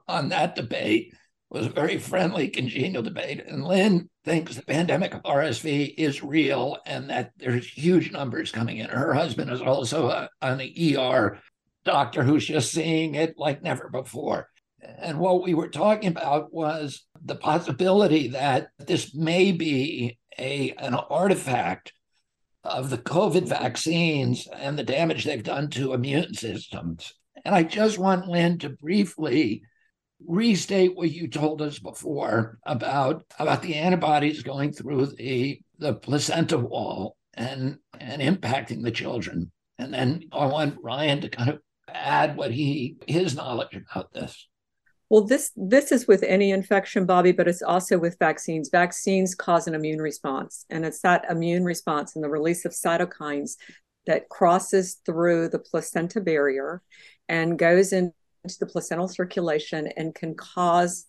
[0.07, 1.09] on that debate.
[1.11, 3.43] It was a very friendly, congenial debate.
[3.47, 8.77] And Lynn thinks the pandemic of RSV is real and that there's huge numbers coming
[8.77, 8.89] in.
[8.89, 11.39] Her husband is also a, an ER
[11.85, 14.49] doctor who's just seeing it like never before.
[14.81, 20.93] And what we were talking about was the possibility that this may be a an
[20.93, 21.93] artifact
[22.63, 27.13] of the COVID vaccines and the damage they've done to immune systems.
[27.45, 29.63] And I just want Lynn to briefly
[30.25, 36.57] restate what you told us before about about the antibodies going through the the placenta
[36.57, 39.51] wall and and impacting the children.
[39.77, 41.59] And then I want Ryan to kind of
[41.89, 44.47] add what he his knowledge about this.
[45.13, 48.69] Well, this this is with any infection, Bobby, but it's also with vaccines.
[48.71, 53.57] Vaccines cause an immune response, and it's that immune response and the release of cytokines
[54.07, 56.81] that crosses through the placenta barrier
[57.29, 58.11] and goes into
[58.59, 61.05] the placental circulation and can cause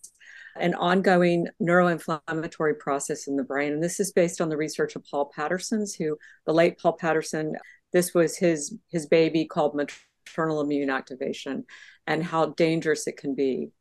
[0.55, 3.73] an ongoing neuroinflammatory process in the brain.
[3.73, 7.55] And this is based on the research of Paul Patterson's, who the late Paul Patterson,
[7.91, 11.65] this was his his baby called maternal immune activation
[12.05, 13.71] and how dangerous it can be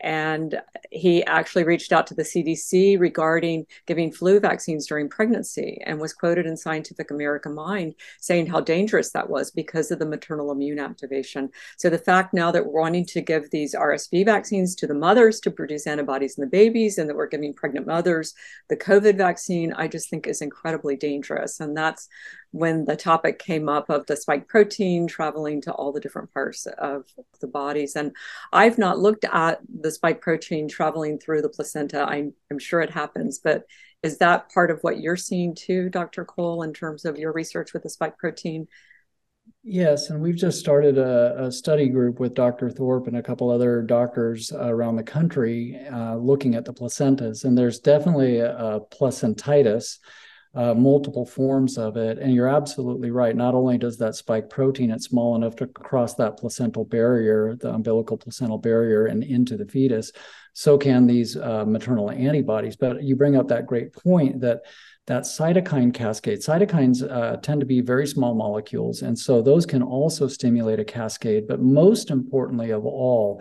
[0.00, 5.98] and he actually reached out to the CDC regarding giving flu vaccines during pregnancy and
[5.98, 10.52] was quoted in Scientific American Mind saying how dangerous that was because of the maternal
[10.52, 11.48] immune activation.
[11.78, 15.40] So the fact now that we're wanting to give these RSV vaccines to the mothers
[15.40, 18.34] to produce antibodies in the babies and that we're giving pregnant mothers
[18.68, 21.58] the COVID vaccine, I just think is incredibly dangerous.
[21.60, 22.08] And that's
[22.56, 26.66] when the topic came up of the spike protein traveling to all the different parts
[26.66, 27.04] of
[27.40, 27.96] the bodies.
[27.96, 28.16] And
[28.52, 32.02] I've not looked at the spike protein traveling through the placenta.
[32.08, 33.64] I'm, I'm sure it happens, but
[34.02, 36.24] is that part of what you're seeing too, Dr.
[36.24, 38.68] Cole, in terms of your research with the spike protein?
[39.62, 42.70] Yes, and we've just started a, a, study group with Dr.
[42.70, 47.44] Thorp and a couple other doctors around the country uh, looking at the placentas.
[47.44, 49.98] And there's definitely a, a placentitis
[50.56, 52.18] uh, multiple forms of it.
[52.18, 53.36] And you're absolutely right.
[53.36, 57.74] Not only does that spike protein, it's small enough to cross that placental barrier, the
[57.74, 60.12] umbilical placental barrier, and into the fetus.
[60.54, 62.76] So can these uh, maternal antibodies.
[62.76, 64.62] But you bring up that great point that
[65.06, 66.40] that cytokine cascade.
[66.40, 70.84] Cytokines uh, tend to be very small molecules, and so those can also stimulate a
[70.84, 71.46] cascade.
[71.46, 73.40] But most importantly of all,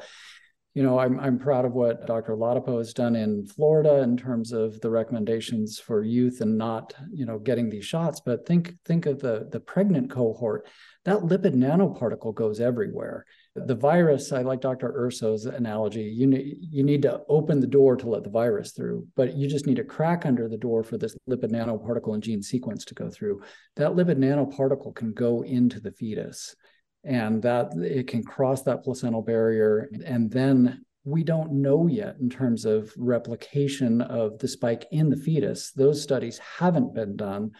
[0.75, 2.35] you know, I'm I'm proud of what Dr.
[2.35, 7.25] Ladapo has done in Florida in terms of the recommendations for youth and not, you
[7.25, 8.19] know, getting these shots.
[8.19, 10.67] But think think of the the pregnant cohort.
[11.05, 13.25] That lipid nanoparticle goes everywhere.
[13.55, 14.91] The virus, I like Dr.
[14.91, 16.03] Urso's analogy.
[16.03, 19.47] You need you need to open the door to let the virus through, but you
[19.47, 22.93] just need a crack under the door for this lipid nanoparticle and gene sequence to
[22.93, 23.41] go through.
[23.77, 26.53] That lipid nanoparticle can go into the fetus
[27.05, 29.89] and that it can cross that placental barrier.
[30.05, 35.15] And then we don't know yet in terms of replication of the spike in the
[35.15, 35.71] fetus.
[35.71, 37.51] Those studies haven't been done.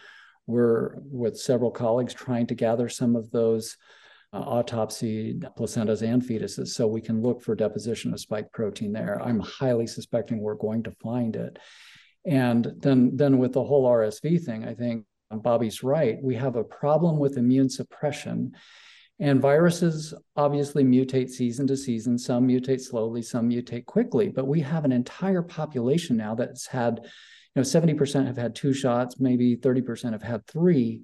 [0.46, 3.76] We're with several colleagues trying to gather some of those
[4.32, 9.22] uh, autopsy placentas and fetuses so we can look for deposition of spike protein there.
[9.22, 11.58] I'm highly suspecting we're going to find it.
[12.26, 16.18] And then, then with the whole RSV thing, I think Bobby's right.
[16.20, 18.52] We have a problem with immune suppression
[19.18, 22.18] and viruses obviously mutate season to season.
[22.18, 24.28] Some mutate slowly, some mutate quickly.
[24.28, 27.10] But we have an entire population now that's had, you
[27.56, 31.02] know, 70% have had two shots, maybe 30% have had three.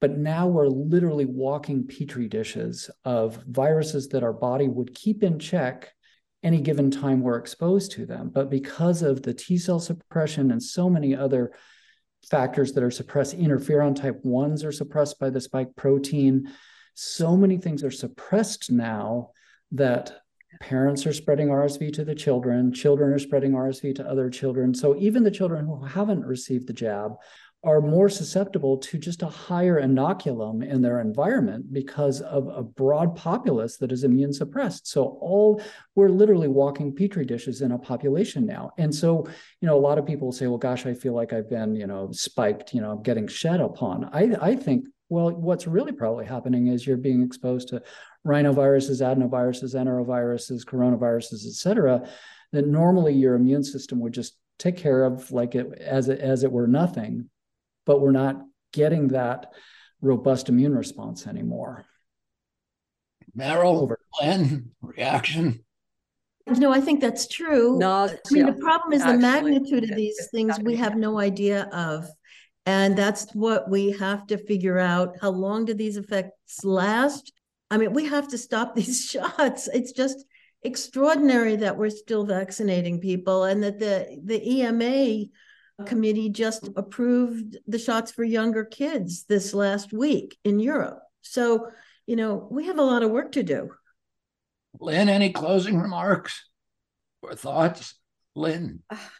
[0.00, 5.38] But now we're literally walking petri dishes of viruses that our body would keep in
[5.38, 5.90] check
[6.42, 8.28] any given time we're exposed to them.
[8.28, 11.52] But because of the T cell suppression and so many other
[12.30, 16.52] factors that are suppressed, interferon type 1s are suppressed by the spike protein.
[16.94, 19.30] So many things are suppressed now
[19.72, 20.12] that
[20.60, 24.72] parents are spreading RSV to the children, children are spreading RSV to other children.
[24.74, 27.16] So even the children who haven't received the jab
[27.64, 33.16] are more susceptible to just a higher inoculum in their environment because of a broad
[33.16, 34.86] populace that is immune suppressed.
[34.86, 35.62] So all
[35.94, 38.70] we're literally walking petri dishes in a population now.
[38.76, 39.26] And so,
[39.60, 41.86] you know, a lot of people say, well, gosh, I feel like I've been, you
[41.86, 44.10] know, spiked, you know, getting shed upon.
[44.12, 47.82] I, I think, well, what's really probably happening is you're being exposed to
[48.26, 52.08] rhinoviruses, adenoviruses, enteroviruses, coronaviruses, et cetera,
[52.52, 56.44] that normally your immune system would just take care of like it as it as
[56.44, 57.28] it were nothing
[57.86, 58.42] but we're not
[58.72, 59.52] getting that
[60.00, 61.84] robust immune response anymore.
[63.36, 63.98] Meryl, Over.
[64.18, 65.64] Glenn, reaction?
[66.46, 67.78] No, I think that's true.
[67.78, 71.64] No, I mean, the problem is the magnitude of these things we have no idea
[71.72, 72.06] of.
[72.66, 75.16] And that's what we have to figure out.
[75.20, 77.32] How long do these effects last?
[77.70, 79.68] I mean, we have to stop these shots.
[79.68, 80.24] It's just
[80.62, 85.26] extraordinary that we're still vaccinating people and that the, the EMA
[85.84, 91.00] committee just approved the shots for younger kids this last week in Europe.
[91.22, 91.68] So,
[92.06, 93.70] you know, we have a lot of work to do.
[94.80, 96.48] Lynn, any closing remarks
[97.22, 97.94] or thoughts?
[98.34, 98.82] Lynn.
[98.90, 99.10] Ah,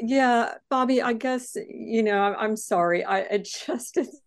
[0.00, 4.20] yeah bobby i guess you know i'm sorry i it just is,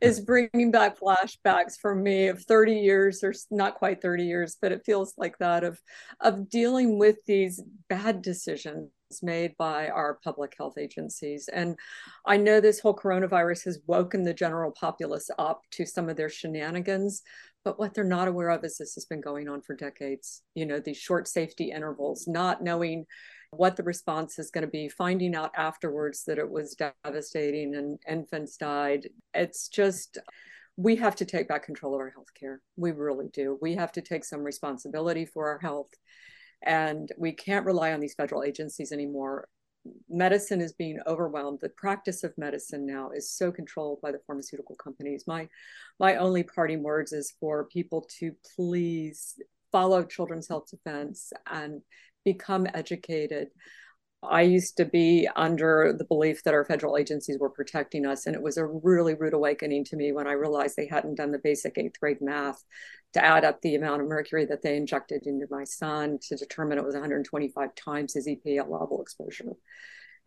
[0.00, 4.72] is bringing back flashbacks for me of 30 years or not quite 30 years but
[4.72, 5.80] it feels like that of
[6.20, 8.90] of dealing with these bad decisions
[9.22, 11.48] made by our public health agencies.
[11.48, 11.78] And
[12.26, 16.28] I know this whole coronavirus has woken the general populace up to some of their
[16.28, 17.22] shenanigans,
[17.64, 20.42] but what they're not aware of is this has been going on for decades.
[20.54, 23.06] You know, these short safety intervals, not knowing
[23.56, 27.98] what the response is going to be, finding out afterwards that it was devastating and
[28.08, 29.08] infants died.
[29.32, 30.18] It's just,
[30.76, 32.58] we have to take back control of our healthcare.
[32.76, 33.58] We really do.
[33.60, 35.90] We have to take some responsibility for our health
[36.62, 39.48] and we can't rely on these federal agencies anymore
[40.08, 44.74] medicine is being overwhelmed the practice of medicine now is so controlled by the pharmaceutical
[44.76, 45.46] companies my
[46.00, 49.38] my only parting words is for people to please
[49.70, 51.82] follow children's health defense and
[52.24, 53.48] become educated
[54.28, 58.26] I used to be under the belief that our federal agencies were protecting us.
[58.26, 61.32] And it was a really rude awakening to me when I realized they hadn't done
[61.32, 62.62] the basic eighth grade math
[63.14, 66.78] to add up the amount of mercury that they injected into my son to determine
[66.78, 69.52] it was 125 times his EPA level exposure.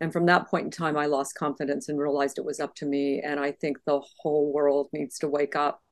[0.00, 2.86] And from that point in time, I lost confidence and realized it was up to
[2.86, 3.20] me.
[3.20, 5.82] And I think the whole world needs to wake up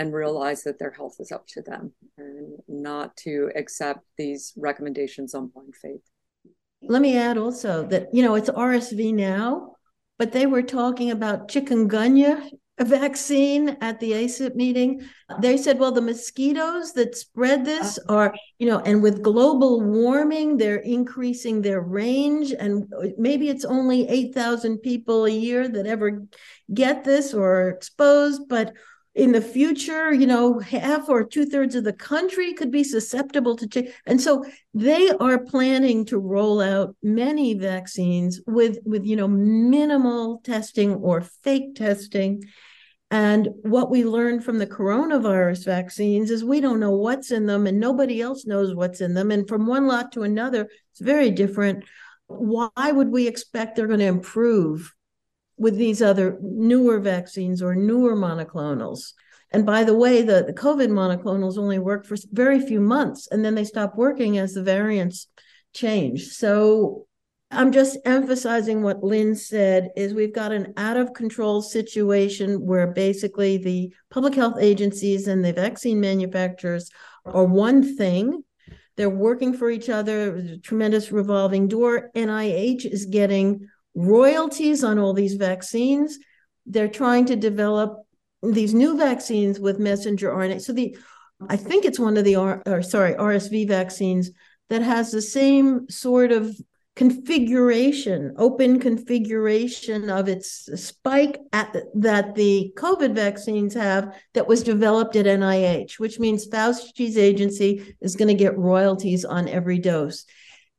[0.00, 5.34] and realize that their health is up to them and not to accept these recommendations
[5.34, 6.00] on blind faith.
[6.80, 9.74] Let me add also that, you know, it's RSV now,
[10.18, 12.48] but they were talking about chikungunya
[12.80, 15.06] vaccine at the ACIP meeting.
[15.38, 18.16] They said, well, the mosquitoes that spread this oh.
[18.16, 22.54] are, you know, and with global warming, they're increasing their range.
[22.58, 26.22] And maybe it's only 8,000 people a year that ever
[26.72, 28.72] get this or are exposed, but
[29.14, 33.56] in the future, you know, half or two thirds of the country could be susceptible
[33.56, 33.90] to change.
[34.06, 40.40] And so they are planning to roll out many vaccines with, with, you know, minimal
[40.44, 42.44] testing or fake testing.
[43.10, 47.66] And what we learned from the coronavirus vaccines is we don't know what's in them
[47.66, 49.32] and nobody else knows what's in them.
[49.32, 51.84] And from one lot to another, it's very different.
[52.28, 54.94] Why would we expect they're going to improve
[55.60, 59.12] with these other newer vaccines or newer monoclonals.
[59.50, 63.44] And by the way, the, the COVID monoclonals only work for very few months and
[63.44, 65.26] then they stop working as the variants
[65.74, 66.28] change.
[66.28, 67.06] So
[67.50, 72.86] I'm just emphasizing what Lynn said is we've got an out of control situation where
[72.86, 76.90] basically the public health agencies and the vaccine manufacturers
[77.26, 78.44] are one thing.
[78.96, 82.10] They're working for each other, tremendous revolving door.
[82.14, 86.18] NIH is getting royalties on all these vaccines.
[86.66, 88.02] They're trying to develop
[88.42, 90.62] these new vaccines with messenger RNA.
[90.62, 90.96] So the
[91.48, 94.30] I think it's one of the R, or sorry RSV vaccines
[94.68, 96.54] that has the same sort of
[96.96, 104.62] configuration, open configuration of its spike at the, that the COVID vaccines have that was
[104.62, 110.26] developed at NIH, which means Fauci's agency is going to get royalties on every dose.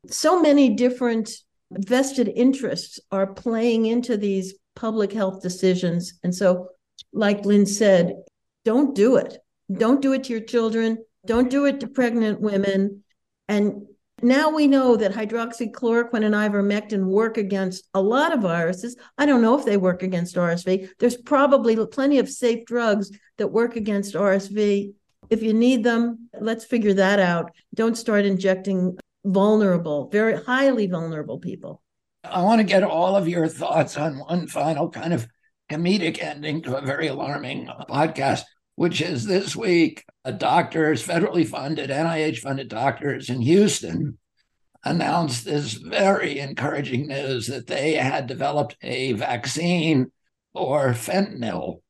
[0.06, 1.30] So many different
[1.78, 6.14] vested interests are playing into these public health decisions.
[6.22, 6.68] And so,
[7.12, 8.14] like Lynn said,
[8.64, 9.38] don't do it.
[9.72, 10.98] Don't do it to your children.
[11.26, 13.04] Don't do it to pregnant women.
[13.48, 13.86] And
[14.22, 18.96] now we know that hydroxychloroquine and ivermectin work against a lot of viruses.
[19.18, 20.90] I don't know if they work against RSV.
[20.98, 24.92] There's probably plenty of safe drugs that work against RSV.
[25.28, 27.52] If you need them, let's figure that out.
[27.74, 31.82] Don't start injecting vulnerable, very highly vulnerable people.
[32.24, 35.26] I want to get all of your thoughts on one final kind of
[35.70, 38.42] comedic ending to a very alarming podcast,
[38.76, 44.18] which is this week, a doctors, federally funded, NIH funded doctors in Houston
[44.84, 50.10] announced this very encouraging news that they had developed a vaccine
[50.52, 51.80] for fentanyl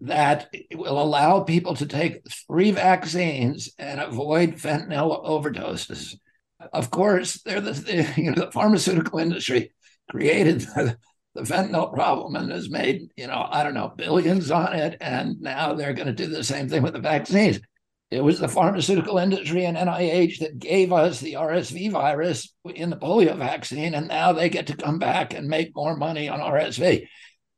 [0.00, 6.16] that will allow people to take three vaccines and avoid fentanyl overdoses.
[6.72, 9.72] Of course, they're the, you know the pharmaceutical industry
[10.10, 10.96] created the,
[11.34, 15.40] the fentanyl problem and has made you know I don't know billions on it, and
[15.40, 17.60] now they're going to do the same thing with the vaccines.
[18.10, 22.96] It was the pharmaceutical industry and NIH that gave us the RSV virus in the
[22.96, 27.06] polio vaccine, and now they get to come back and make more money on RSV.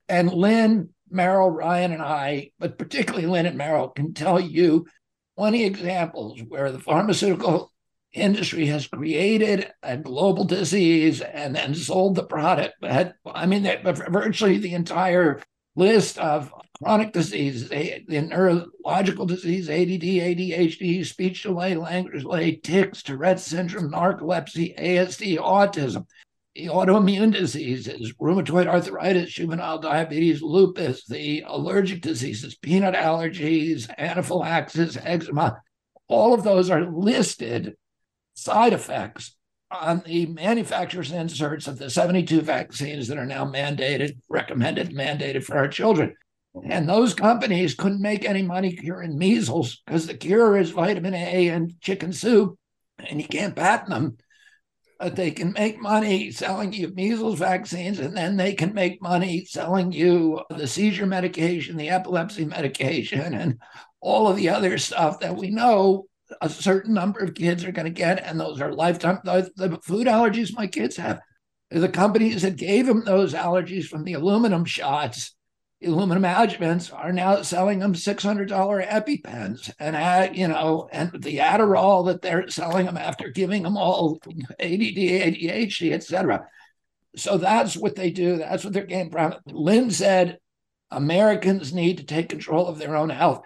[0.08, 4.86] And Lynn, Meryl, Ryan, and I, but particularly Lynn and Meryl, can tell you
[5.38, 7.72] 20 examples where the pharmaceutical
[8.14, 12.76] industry has created a global disease and then sold the product.
[12.80, 15.42] But I mean, virtually the entire
[15.76, 16.52] list of
[16.82, 24.78] chronic diseases, the neurological disease, ADD, ADHD, speech delay, language delay, tics, Tourette syndrome, narcolepsy,
[24.78, 26.06] ASD, autism,
[26.54, 35.60] the autoimmune diseases, rheumatoid arthritis, juvenile diabetes, lupus, the allergic diseases, peanut allergies, anaphylaxis, eczema,
[36.06, 37.74] all of those are listed
[38.34, 39.36] side effects
[39.70, 45.56] on the manufacturer's inserts of the 72 vaccines that are now mandated, recommended, mandated for
[45.56, 46.14] our children.
[46.68, 51.48] And those companies couldn't make any money curing measles because the cure is vitamin A
[51.48, 52.56] and chicken soup,
[52.98, 54.16] and you can't patent them.
[55.00, 59.44] But they can make money selling you measles vaccines, and then they can make money
[59.44, 63.60] selling you the seizure medication, the epilepsy medication, and
[64.00, 66.06] all of the other stuff that we know
[66.40, 69.20] a certain number of kids are going to get, and those are lifetime.
[69.24, 71.20] The, food allergies my kids have,
[71.70, 75.34] the companies that gave them those allergies from the aluminum shots,
[75.82, 81.38] aluminum adjuvants, are now selling them six hundred dollar EpiPens, and you know, and the
[81.38, 84.18] Adderall that they're selling them after giving them all
[84.60, 86.46] ADD, ADHD, etc.
[87.16, 88.38] So that's what they do.
[88.38, 89.34] That's what they're game from.
[89.46, 90.38] Lynn said
[90.90, 93.44] Americans need to take control of their own health.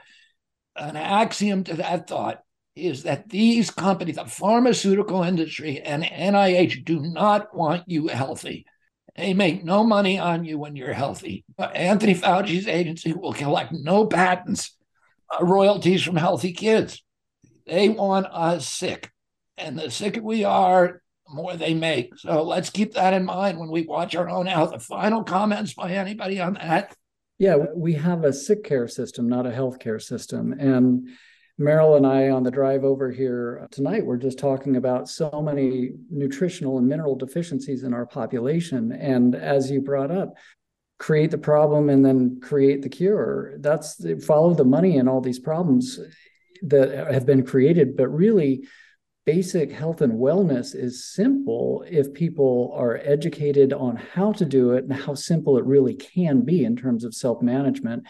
[0.77, 2.43] An axiom to that thought
[2.87, 8.67] is that these companies, the pharmaceutical industry and NIH, do not want you healthy.
[9.17, 11.45] They make no money on you when you're healthy.
[11.59, 14.77] Anthony Fauci's agency will collect no patents,
[15.31, 17.03] uh, royalties from healthy kids.
[17.67, 19.11] They want us sick.
[19.57, 22.17] And the sicker we are, the more they make.
[22.17, 24.71] So let's keep that in mind when we watch our own health.
[24.71, 26.95] The final comments by anybody on that?
[27.39, 30.53] Yeah, we have a sick care system, not a health care system.
[30.53, 31.09] And
[31.61, 35.43] Meryl and I, on the drive over here uh, tonight, we're just talking about so
[35.43, 38.93] many nutritional and mineral deficiencies in our population.
[38.93, 40.35] And as you brought up,
[40.99, 43.55] create the problem and then create the cure.
[43.59, 45.99] That's follow the money in all these problems
[46.63, 47.97] that have been created.
[47.97, 48.65] But really,
[49.27, 54.85] basic health and wellness is simple if people are educated on how to do it
[54.85, 58.05] and how simple it really can be in terms of self management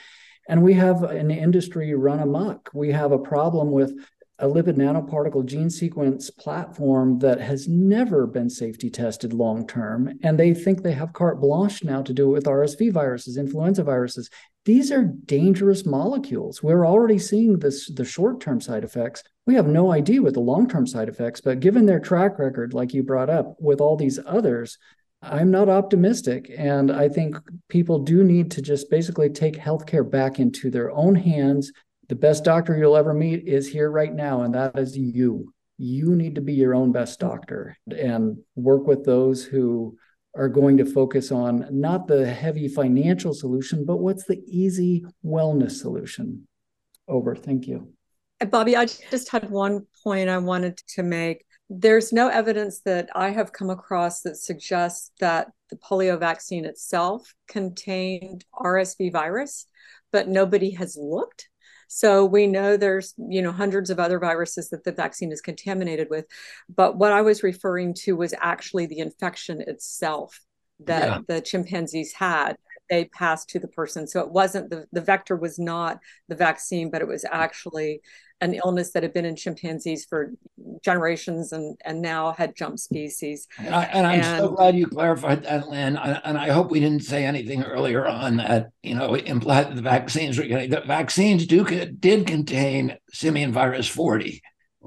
[0.49, 2.71] and we have an industry run amok.
[2.75, 3.93] We have a problem with
[4.41, 10.19] a lipid nanoparticle gene sequence platform that has never been safety tested long term.
[10.23, 13.83] And they think they have carte blanche now to do it with RSV viruses, influenza
[13.83, 14.31] viruses.
[14.65, 16.63] These are dangerous molecules.
[16.63, 19.23] We're already seeing this the short-term side effects.
[19.47, 22.93] We have no idea what the long-term side effects, but given their track record, like
[22.93, 24.79] you brought up, with all these others,
[25.23, 26.51] I'm not optimistic.
[26.57, 27.37] And I think
[27.69, 31.73] people do need to just basically take healthcare back into their own hands.
[32.09, 35.53] The best doctor you'll ever meet is here right now, and that is you.
[35.77, 39.97] You need to be your own best doctor and work with those who
[40.35, 45.73] are going to focus on not the heavy financial solution, but what's the easy wellness
[45.73, 46.47] solution.
[47.09, 47.35] Over.
[47.35, 47.93] Thank you.
[48.51, 53.31] Bobby, I just had one point I wanted to make there's no evidence that I
[53.31, 59.67] have come across that suggests that the polio vaccine itself contained RSV virus,
[60.11, 61.49] but nobody has looked.
[61.89, 66.09] So we know there's, you know, hundreds of other viruses that the vaccine is contaminated
[66.11, 66.27] with.
[66.69, 70.39] But what I was referring to was actually the infection itself
[70.81, 71.21] that yeah.
[71.27, 72.57] the chimpanzees had.
[72.89, 74.07] They passed to the person.
[74.07, 78.01] So it wasn't the, the vector was not the vaccine, but it was actually
[78.41, 80.33] an illness that had been in chimpanzees for
[80.83, 83.49] generations and, and now had jumped species.
[83.59, 85.97] And, I, and I'm and, so glad you clarified that, Lynn.
[85.97, 89.83] And I hope we didn't say anything earlier on that, you know, implied that the
[89.83, 94.41] vaccines were getting, the vaccines do did contain simian virus 40.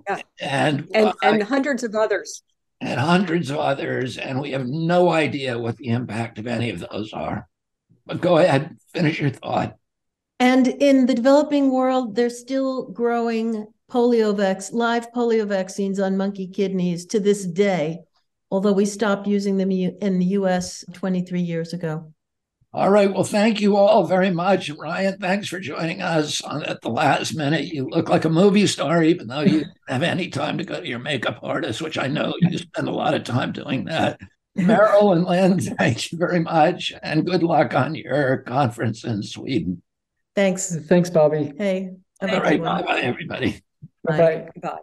[0.07, 0.21] Yeah.
[0.39, 2.43] And, and, and hundreds of others.
[2.79, 4.17] And hundreds of others.
[4.17, 7.47] And we have no idea what the impact of any of those are.
[8.05, 9.77] But go ahead, finish your thought.
[10.39, 16.47] And in the developing world, they're still growing polio vac- live polio vaccines on monkey
[16.47, 17.99] kidneys to this day,
[18.49, 22.11] although we stopped using them in the US 23 years ago.
[22.73, 23.13] All right.
[23.13, 24.69] Well, thank you all very much.
[24.69, 27.65] Ryan, thanks for joining us on, at the last minute.
[27.65, 30.87] You look like a movie star, even though you have any time to go to
[30.87, 34.21] your makeup artist, which I know you spend a lot of time doing that.
[34.57, 36.93] Meryl and Lynn, thank you very much.
[37.01, 39.81] And good luck on your conference in Sweden.
[40.35, 40.75] Thanks.
[40.87, 41.53] Thanks, Bobby.
[41.57, 41.91] Hey.
[42.21, 42.61] All right.
[42.61, 43.61] Bye bye, everybody.
[44.03, 44.47] Bye.
[44.61, 44.77] Bye.